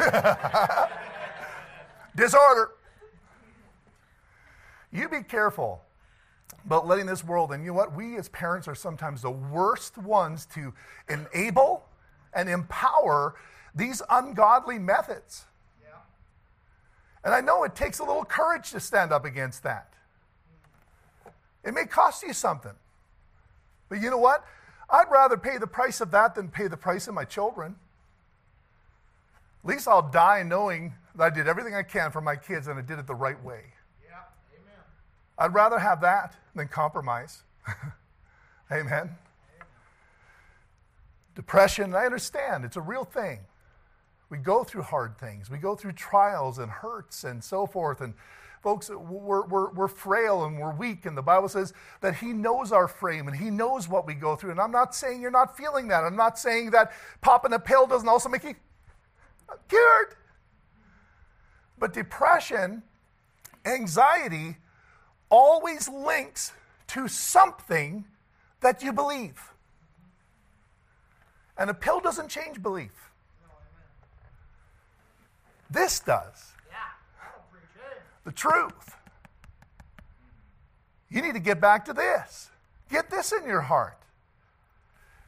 [2.14, 2.72] Disorder.
[4.92, 5.82] You be careful
[6.64, 7.94] about letting this world, and you know what?
[7.94, 10.74] We as parents are sometimes the worst ones to
[11.08, 11.84] enable
[12.34, 13.36] and empower
[13.74, 15.44] these ungodly methods.
[15.82, 15.96] Yeah.
[17.24, 19.92] And I know it takes a little courage to stand up against that.
[21.64, 22.72] It may cost you something.
[23.88, 24.44] But you know what?
[24.88, 27.76] I'd rather pay the price of that than pay the price of my children.
[29.62, 32.78] At least I'll die knowing that I did everything I can for my kids and
[32.78, 33.64] I did it the right way.
[35.40, 37.42] I'd rather have that than compromise.
[37.66, 37.92] Amen.
[38.72, 39.10] Amen.
[41.34, 43.40] Depression, I understand, it's a real thing.
[44.28, 48.02] We go through hard things, we go through trials and hurts and so forth.
[48.02, 48.12] And
[48.62, 51.06] folks, we're, we're, we're frail and we're weak.
[51.06, 51.72] And the Bible says
[52.02, 54.50] that He knows our frame and He knows what we go through.
[54.50, 56.04] And I'm not saying you're not feeling that.
[56.04, 58.54] I'm not saying that popping a pill doesn't also make you
[59.68, 60.16] cured.
[61.78, 62.82] But depression,
[63.64, 64.58] anxiety,
[65.30, 66.52] always links
[66.88, 68.04] to something
[68.60, 69.40] that you believe.
[71.56, 73.10] And a pill doesn't change belief.
[75.70, 76.52] This does.
[78.24, 78.96] The truth.
[81.08, 82.50] You need to get back to this.
[82.90, 83.98] Get this in your heart.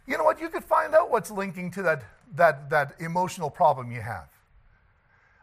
[0.07, 0.41] You know what?
[0.41, 2.03] You could find out what's linking to that,
[2.35, 4.29] that, that emotional problem you have.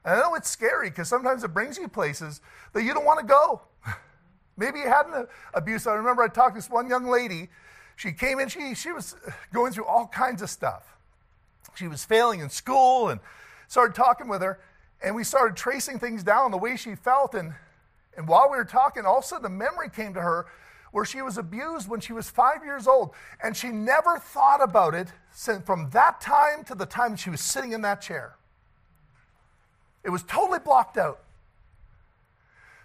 [0.03, 2.41] And I know it's scary because sometimes it brings you places
[2.73, 3.61] that you don't want to go.
[4.59, 5.87] Maybe you had an abuse.
[5.87, 7.47] I remember I talked to this one young lady.
[7.95, 9.15] She came in, she, she was
[9.53, 10.95] going through all kinds of stuff.
[11.75, 13.21] She was failing in school and
[13.69, 14.59] started talking with her.
[15.01, 17.33] And we started tracing things down the way she felt.
[17.35, 17.53] And,
[18.17, 20.47] and while we were talking, all of a sudden a memory came to her
[20.91, 23.11] where she was abused when she was five years old.
[23.41, 25.07] And she never thought about it
[25.63, 28.35] from that time to the time she was sitting in that chair.
[30.03, 31.21] It was totally blocked out.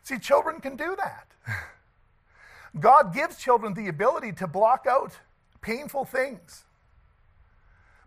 [0.04, 1.33] See, children can do that.
[2.80, 5.18] God gives children the ability to block out
[5.60, 6.64] painful things,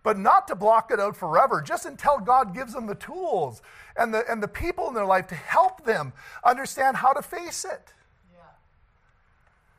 [0.04, 3.62] but not to block it out forever, just until God gives them the tools
[3.96, 6.14] and the, and the people in their life to help them
[6.44, 7.94] understand how to face it.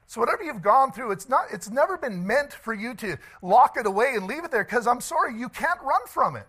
[0.08, 3.76] So whatever you've gone through, it's not it's never been meant for you to lock
[3.76, 6.48] it away and leave it there because I'm sorry, you can't run from it.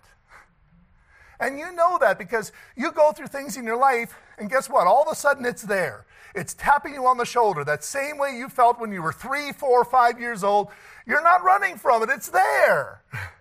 [1.40, 4.88] And you know that because you go through things in your life, and guess what?
[4.88, 6.06] All of a sudden it's there.
[6.36, 7.64] It's tapping you on the shoulder.
[7.64, 10.70] That same way you felt when you were three, four, five years old.
[11.08, 13.02] You're not running from it, it's there.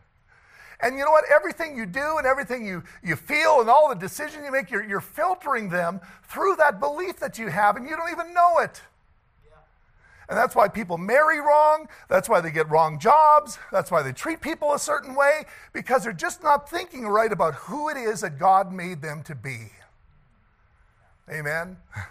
[0.80, 1.24] And you know what?
[1.34, 4.84] Everything you do and everything you, you feel and all the decisions you make, you're,
[4.84, 8.80] you're filtering them through that belief that you have, and you don't even know it.
[10.28, 11.88] And that's why people marry wrong.
[12.08, 13.58] That's why they get wrong jobs.
[13.72, 17.54] That's why they treat people a certain way, because they're just not thinking right about
[17.54, 19.72] who it is that God made them to be.
[21.30, 21.78] Amen?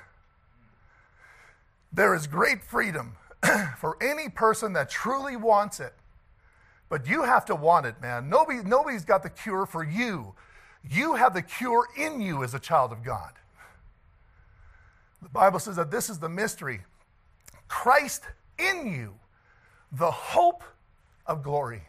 [1.93, 3.15] There is great freedom
[3.79, 5.93] for any person that truly wants it.
[6.89, 8.29] But you have to want it, man.
[8.29, 10.35] Nobody, nobody's got the cure for you.
[10.87, 13.31] You have the cure in you as a child of God.
[15.23, 16.81] The Bible says that this is the mystery
[17.67, 18.23] Christ
[18.57, 19.15] in you,
[19.91, 20.63] the hope
[21.25, 21.83] of glory.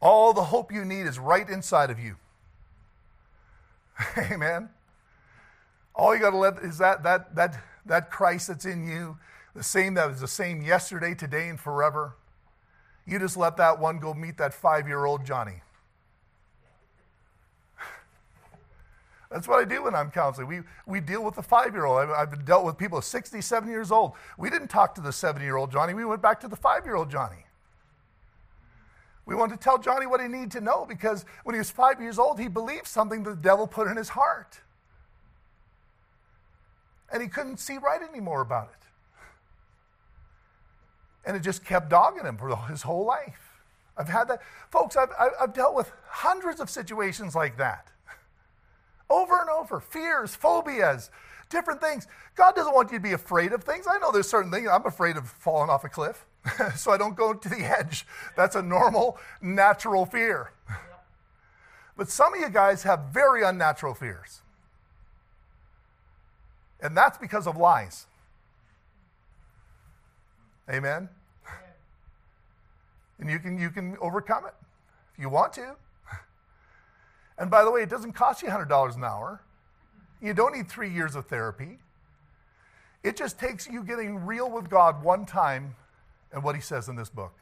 [0.00, 2.16] All the hope you need is right inside of you.
[4.18, 4.68] Amen.
[5.94, 9.18] All you got to let is that that that that Christ that's in you,
[9.54, 12.16] the same that was the same yesterday, today, and forever.
[13.06, 15.61] You just let that one go meet that five-year-old Johnny.
[19.32, 20.46] That's what I do when I'm counseling.
[20.46, 22.10] We, we deal with the five year old.
[22.10, 24.12] I've, dealt with people 67 years old.
[24.36, 26.84] We didn't talk to the seven year old Johnny, we went back to the five
[26.84, 27.46] year old Johnny.
[29.24, 32.00] We wanted to tell Johnny what he needed to know because when he was five
[32.00, 34.60] years old, he believed something the devil put in his heart.
[37.12, 38.86] And he couldn't see right anymore about it.
[41.24, 43.60] And it just kept dogging him for his whole life.
[43.96, 44.42] I've had that.
[44.70, 45.10] Folks, I've,
[45.40, 47.91] I've dealt with hundreds of situations like that
[49.12, 51.10] over and over fears, phobias,
[51.50, 52.06] different things.
[52.34, 53.86] God doesn't want you to be afraid of things.
[53.88, 54.68] I know there's certain things.
[54.70, 56.24] I'm afraid of falling off a cliff,
[56.76, 58.06] so I don't go to the edge.
[58.36, 60.52] That's a normal, natural fear.
[61.94, 64.40] But some of you guys have very unnatural fears.
[66.80, 68.06] And that's because of lies.
[70.70, 71.10] Amen?
[73.18, 74.54] And you can, you can overcome it
[75.14, 75.76] if you want to.
[77.42, 79.42] And by the way, it doesn't cost you $100 an hour.
[80.20, 81.80] You don't need three years of therapy.
[83.02, 85.74] It just takes you getting real with God one time
[86.32, 87.34] and what He says in this book.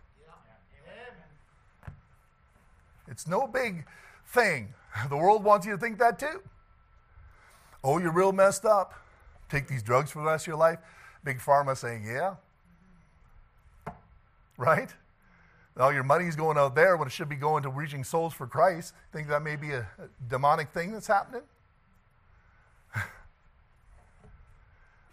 [3.09, 3.85] It's no big
[4.29, 4.73] thing.
[5.11, 6.41] The world wants you to think that too.
[7.85, 8.95] Oh, you're real messed up.
[9.51, 10.79] Take these drugs for the rest of your life.
[11.25, 12.37] Big pharma saying, yeah.
[14.57, 14.95] Right?
[15.79, 18.35] All your money is going out there when it should be going to reaching souls
[18.35, 18.95] for Christ.
[19.13, 21.43] Think that may be a, a demonic thing that's happening?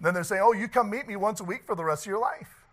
[0.01, 2.09] then they're saying, oh, you come meet me once a week for the rest of
[2.09, 2.65] your life.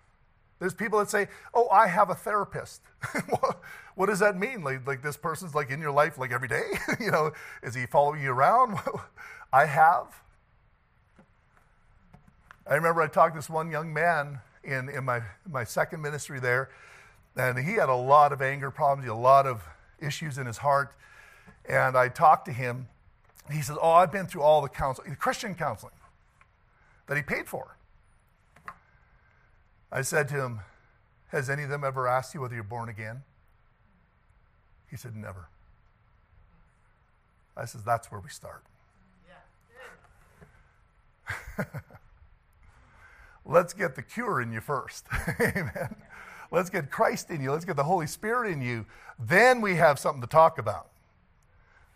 [0.60, 2.80] There's people that say, oh, I have a therapist.
[3.96, 4.64] what does that mean?
[4.64, 6.62] Like, like this person's like in your life like every day?
[7.00, 7.32] you know,
[7.62, 8.78] is he following you around?
[9.52, 10.06] I have.
[12.66, 15.20] I remember I talked to this one young man in, in my,
[15.50, 16.70] my second ministry there
[17.36, 19.62] and he had a lot of anger problems, a lot of
[20.00, 20.94] issues in his heart.
[21.68, 22.88] And I talked to him.
[23.50, 25.94] He says, Oh, I've been through all the counseling, Christian counseling
[27.06, 27.76] that he paid for.
[29.90, 30.60] I said to him,
[31.28, 33.22] Has any of them ever asked you whether you're born again?
[34.90, 35.48] He said, Never.
[37.56, 38.64] I says, That's where we start.
[41.58, 41.64] Yeah.
[43.44, 45.06] Let's get the cure in you first.
[45.40, 45.96] Amen.
[46.54, 47.50] Let's get Christ in you.
[47.50, 48.86] Let's get the Holy Spirit in you.
[49.18, 50.86] Then we have something to talk about.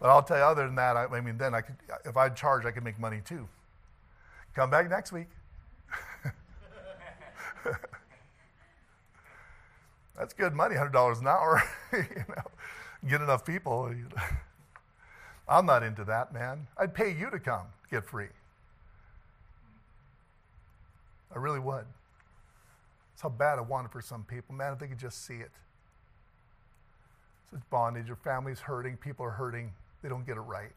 [0.00, 2.36] But I'll tell you, other than that, I, I mean, then I could, if I'd
[2.36, 3.48] charge, I could make money too.
[4.54, 5.28] Come back next week.
[10.16, 11.62] That's good money, $100 an hour.
[11.92, 12.42] you know,
[13.08, 13.92] get enough people.
[15.48, 16.66] I'm not into that, man.
[16.76, 18.26] I'd pay you to come get free.
[21.34, 21.84] I really would.
[23.18, 24.54] That's how bad I want it for some people.
[24.54, 25.50] Man, if they could just see it.
[27.52, 28.06] It's bondage.
[28.06, 28.96] Your family's hurting.
[28.96, 29.72] People are hurting.
[30.04, 30.70] They don't get it right.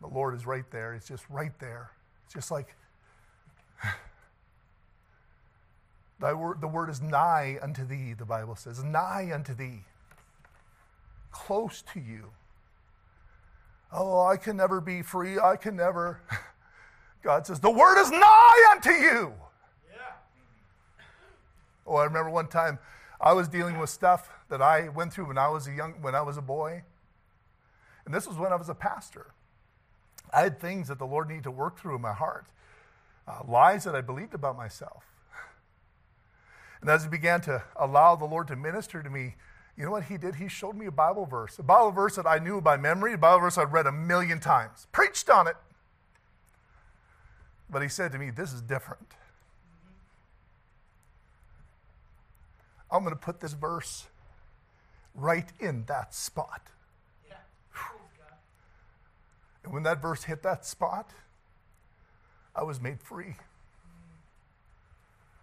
[0.00, 0.94] The Lord is right there.
[0.94, 1.90] He's just right there.
[2.24, 2.74] It's just like
[6.18, 8.82] thy word, the word is nigh unto thee, the Bible says.
[8.82, 9.80] Nigh unto thee.
[11.30, 12.30] Close to you.
[13.92, 15.38] Oh, I can never be free.
[15.38, 16.22] I can never.
[17.22, 19.34] God says, the word is nigh unto you.
[21.86, 22.78] Oh, I remember one time
[23.20, 26.14] I was dealing with stuff that I went through when I was a young, when
[26.14, 26.82] I was a boy.
[28.04, 29.32] And this was when I was a pastor.
[30.32, 32.46] I had things that the Lord needed to work through in my heart,
[33.28, 35.04] uh, lies that I believed about myself.
[36.80, 39.34] And as I began to allow the Lord to minister to me
[39.76, 40.36] You know what he did?
[40.36, 43.18] He showed me a Bible verse, a Bible verse that I knew by memory, a
[43.18, 45.56] Bible verse I'd read a million times, preached on it.
[47.68, 49.12] But he said to me, This is different.
[52.90, 54.06] I'm going to put this verse
[55.14, 56.62] right in that spot.
[57.28, 57.36] Yeah.
[59.64, 61.10] And when that verse hit that spot,
[62.54, 63.36] I was made free.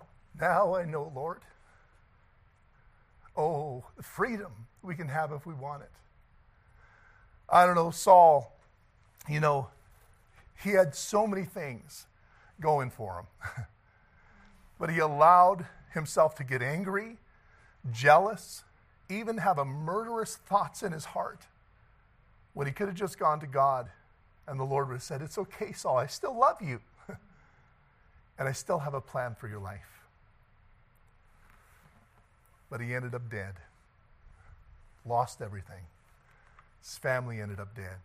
[0.01, 0.05] Mm.
[0.39, 1.41] Now I know, Lord.
[3.35, 5.91] Oh, the freedom we can have if we want it.
[7.49, 8.57] I don't know, Saul,
[9.29, 9.69] you know,
[10.63, 12.05] he had so many things
[12.59, 13.65] going for him.
[14.79, 17.17] but he allowed himself to get angry,
[17.91, 18.63] jealous,
[19.09, 21.41] even have a murderous thoughts in his heart
[22.53, 23.89] when he could have just gone to God
[24.47, 26.79] and the Lord would have said, It's okay, Saul, I still love you.
[28.37, 30.03] and I still have a plan for your life.
[32.69, 33.53] But he ended up dead,
[35.05, 35.83] lost everything.
[36.81, 37.97] His family ended up dead.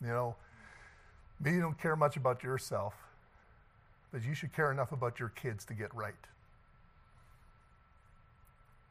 [0.00, 0.36] You know,
[1.40, 2.94] maybe you don't care much about yourself,
[4.12, 6.14] but you should care enough about your kids to get right.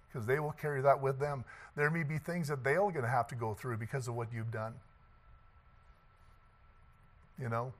[0.07, 1.43] Because they will carry that with them.
[1.75, 4.31] There may be things that they're going to have to go through because of what
[4.33, 4.73] you've done.
[7.39, 7.73] You know?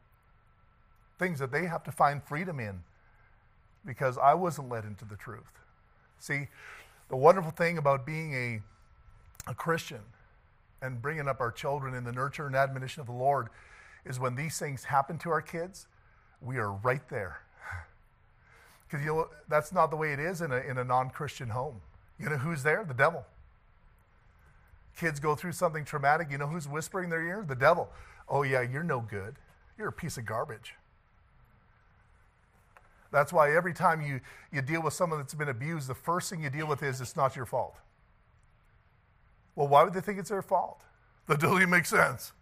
[1.18, 2.82] Things that they have to find freedom in
[3.86, 5.54] because I wasn't led into the truth.
[6.20, 6.48] See,
[7.10, 8.62] the wonderful thing about being a,
[9.50, 10.02] a Christian
[10.82, 13.48] and bringing up our children in the nurture and admonition of the Lord
[14.06, 15.88] is when these things happen to our kids,
[16.42, 17.42] we are right there.
[18.90, 21.50] Because you know, that's not the way it is in a, in a non Christian
[21.50, 21.82] home.
[22.20, 22.84] You know who's there?
[22.84, 23.26] The devil.
[24.97, 26.30] Kids go through something traumatic.
[26.32, 27.45] You know who's whispering in their ear?
[27.47, 27.89] The devil.
[28.28, 29.36] Oh, yeah, you're no good.
[29.78, 30.74] You're a piece of garbage.
[33.11, 34.20] That's why every time you,
[34.51, 37.15] you deal with someone that's been abused, the first thing you deal with is it's
[37.15, 37.76] not your fault.
[39.55, 40.82] Well, why would they think it's their fault?
[41.28, 42.34] That doesn't even make sense.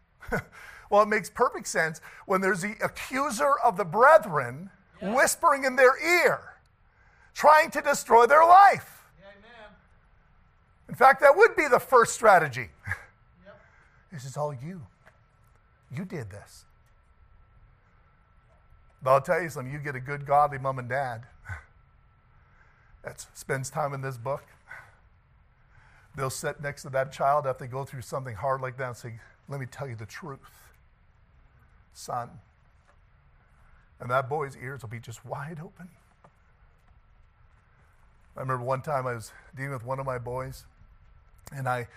[0.90, 4.70] well, it makes perfect sense when there's the accuser of the brethren
[5.02, 5.14] yeah.
[5.14, 6.40] whispering in their ear,
[7.34, 8.95] trying to destroy their life.
[10.88, 12.70] In fact, that would be the first strategy.
[13.46, 13.60] Yep.
[14.12, 14.82] this is all you.
[15.92, 16.66] You did this.
[19.02, 21.24] But I'll tell you something, you get a good, godly mom and dad
[23.04, 24.44] that spends time in this book.
[26.16, 28.98] They'll sit next to that child after they go through something hard like that and
[28.98, 30.40] say, Let me tell you the truth,
[31.94, 32.30] son.
[34.00, 35.90] And that boy's ears will be just wide open.
[38.36, 40.66] I remember one time I was dealing with one of my boys,
[41.54, 41.88] and I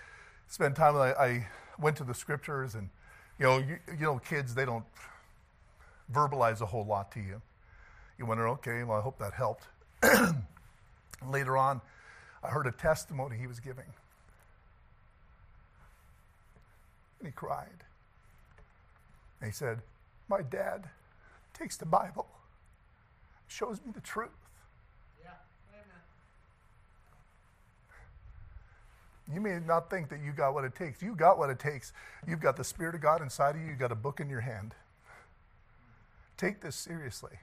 [0.47, 1.47] spent time, I, I
[1.79, 2.89] went to the scriptures, and,
[3.37, 4.85] you know, you, you know, kids, they don't
[6.13, 7.41] verbalize a whole lot to you.
[8.17, 9.65] You wonder, okay, well, I hope that helped.
[11.27, 11.81] Later on,
[12.43, 13.85] I heard a testimony he was giving.
[17.19, 17.83] And he cried.
[19.41, 19.79] And he said,
[20.27, 20.89] My dad
[21.53, 22.27] takes the Bible,
[23.47, 24.29] shows me the truth.
[25.23, 25.31] Yeah.
[29.31, 31.01] You may not think that you got what it takes.
[31.01, 31.93] You got what it takes.
[32.27, 33.67] You've got the Spirit of God inside of you.
[33.67, 34.73] You've got a book in your hand.
[36.37, 37.37] Take this seriously.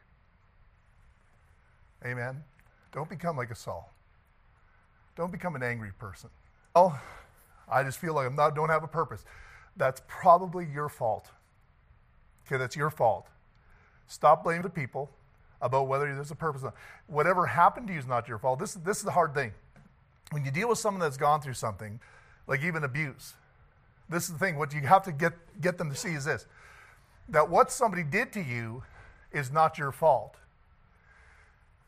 [2.04, 2.42] Amen.
[2.92, 3.92] Don't become like a Saul.
[5.16, 6.30] Don't become an angry person.
[6.74, 6.98] Oh,
[7.68, 9.24] I just feel like I'm not don't have a purpose.
[9.76, 11.30] That's probably your fault.
[12.46, 13.26] Okay, that's your fault.
[14.06, 15.10] Stop blaming the people
[15.60, 16.62] about whether there's a purpose.
[16.62, 16.74] Or not.
[17.06, 18.58] Whatever happened to you is not your fault.
[18.58, 19.52] This, this is the hard thing.
[20.30, 22.00] When you deal with someone that's gone through something,
[22.46, 23.34] like even abuse,
[24.08, 24.58] this is the thing.
[24.58, 26.46] What you have to get, get them to see is this
[27.28, 28.84] that what somebody did to you
[29.32, 30.36] is not your fault.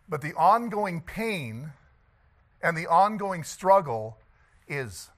[0.09, 1.73] But the ongoing pain
[2.63, 4.17] and the ongoing struggle
[4.67, 5.11] is.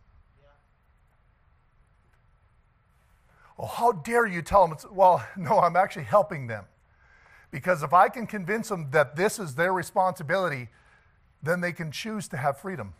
[3.58, 4.72] Oh, how dare you tell them?
[4.72, 6.64] It's, well, no, I'm actually helping them.
[7.50, 10.68] Because if I can convince them that this is their responsibility,
[11.42, 12.94] then they can choose to have freedom.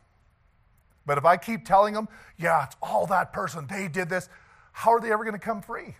[1.11, 2.07] But if I keep telling them,
[2.39, 4.29] yeah, it's all that person, they did this,
[4.71, 5.97] how are they ever going to come free?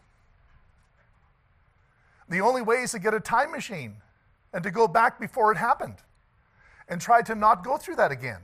[2.29, 3.97] The only way is to get a time machine
[4.53, 5.97] and to go back before it happened
[6.89, 8.39] and try to not go through that again.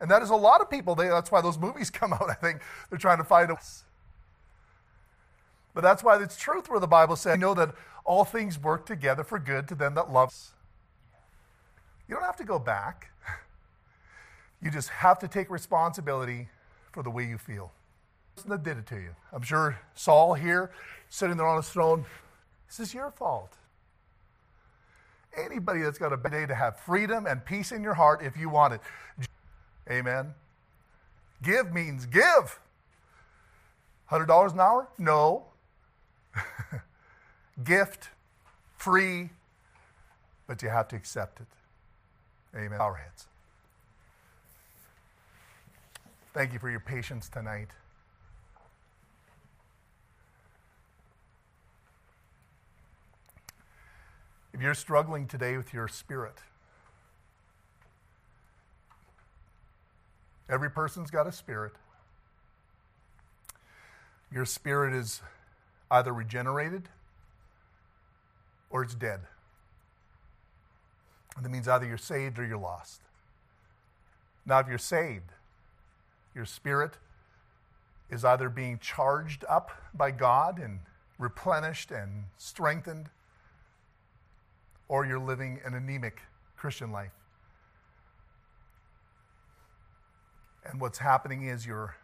[0.00, 0.94] And that is a lot of people.
[0.94, 2.60] They, that's why those movies come out, I think.
[2.88, 3.82] They're trying to find us.
[5.74, 8.86] But that's why it's truth where the Bible says, you know that all things work
[8.86, 10.32] together for good to them that love.
[12.06, 13.10] You don't have to go back.
[14.62, 16.48] You just have to take responsibility
[16.92, 17.72] for the way you feel.
[18.46, 19.10] That did it to you.
[19.32, 20.70] I'm sure Saul here,
[21.08, 22.04] sitting there on his throne,
[22.68, 23.56] this is your fault.
[25.36, 28.48] Anybody that's got a day to have freedom and peace in your heart if you
[28.48, 28.80] want it.
[29.90, 30.34] Amen.
[31.42, 32.58] Give means give.
[34.10, 34.88] $100 an hour?
[34.98, 35.46] No.
[37.64, 38.10] Gift,
[38.76, 39.30] free,
[40.46, 41.46] but you have to accept it.
[42.56, 42.80] Amen.
[42.80, 43.26] Our heads.
[46.36, 47.70] Thank you for your patience tonight.
[54.52, 56.34] If you're struggling today with your spirit,
[60.50, 61.72] every person's got a spirit.
[64.30, 65.22] Your spirit is
[65.90, 66.90] either regenerated
[68.68, 69.20] or it's dead.
[71.34, 73.00] And that means either you're saved or you're lost.
[74.44, 75.32] Now, if you're saved,
[76.36, 76.98] your spirit
[78.10, 80.80] is either being charged up by God and
[81.18, 83.08] replenished and strengthened,
[84.86, 86.20] or you're living an anemic
[86.56, 87.12] Christian life.
[90.64, 91.96] And what's happening is you're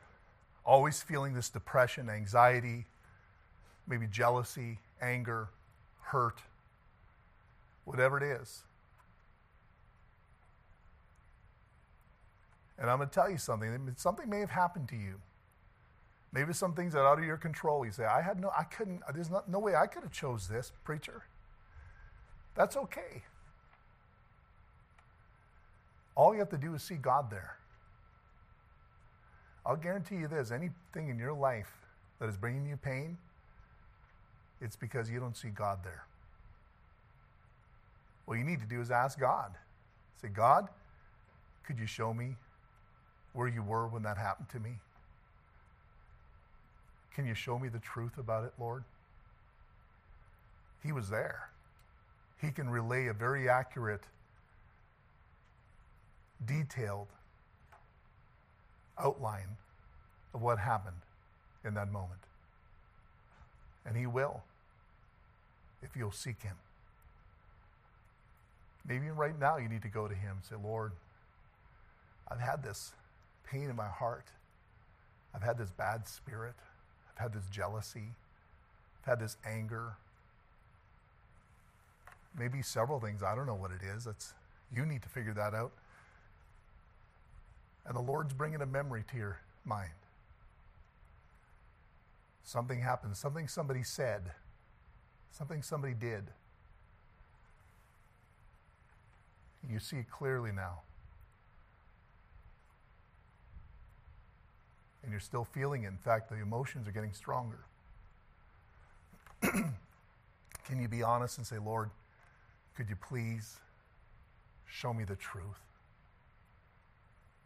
[0.64, 2.86] always feeling this depression, anxiety,
[3.86, 5.50] maybe jealousy, anger,
[6.00, 6.40] hurt,
[7.84, 8.62] whatever it is.
[12.82, 13.94] And I'm going to tell you something.
[13.94, 15.20] Something may have happened to you.
[16.32, 17.86] Maybe some things that are out of your control.
[17.86, 20.48] You say, I had no, I couldn't, there's not, no way I could have chose
[20.48, 21.22] this, preacher.
[22.56, 23.22] That's okay.
[26.16, 27.56] All you have to do is see God there.
[29.64, 31.70] I'll guarantee you this anything in your life
[32.18, 33.16] that is bringing you pain,
[34.60, 36.04] it's because you don't see God there.
[38.24, 39.52] What you need to do is ask God.
[40.20, 40.66] Say, God,
[41.64, 42.34] could you show me
[43.32, 44.78] where you were when that happened to me?
[47.14, 48.84] Can you show me the truth about it, Lord?
[50.82, 51.50] He was there.
[52.40, 54.02] He can relay a very accurate,
[56.44, 57.08] detailed
[58.98, 59.56] outline
[60.34, 60.96] of what happened
[61.64, 62.20] in that moment.
[63.86, 64.42] And He will,
[65.82, 66.56] if you'll seek Him.
[68.86, 70.92] Maybe right now you need to go to Him and say, Lord,
[72.28, 72.92] I've had this
[73.44, 74.26] pain in my heart.
[75.34, 76.54] I've had this bad spirit.
[77.14, 78.14] I've had this jealousy.
[79.02, 79.94] I've had this anger.
[82.38, 83.22] Maybe several things.
[83.22, 84.04] I don't know what it is.
[84.04, 84.34] That's,
[84.74, 85.72] you need to figure that out.
[87.86, 89.90] And the Lord's bringing a memory to your mind.
[92.44, 94.32] Something happened, something somebody said,
[95.30, 96.24] something somebody did.
[99.68, 100.80] You see clearly now.
[105.02, 105.88] And you're still feeling it.
[105.88, 107.58] In fact, the emotions are getting stronger.
[109.42, 111.90] Can you be honest and say, Lord,
[112.76, 113.56] could you please
[114.66, 115.44] show me the truth?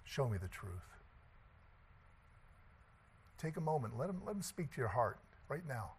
[0.04, 0.72] Show me the truth.
[3.38, 3.98] Take a moment.
[3.98, 5.92] Let him, let him speak to your heart right now.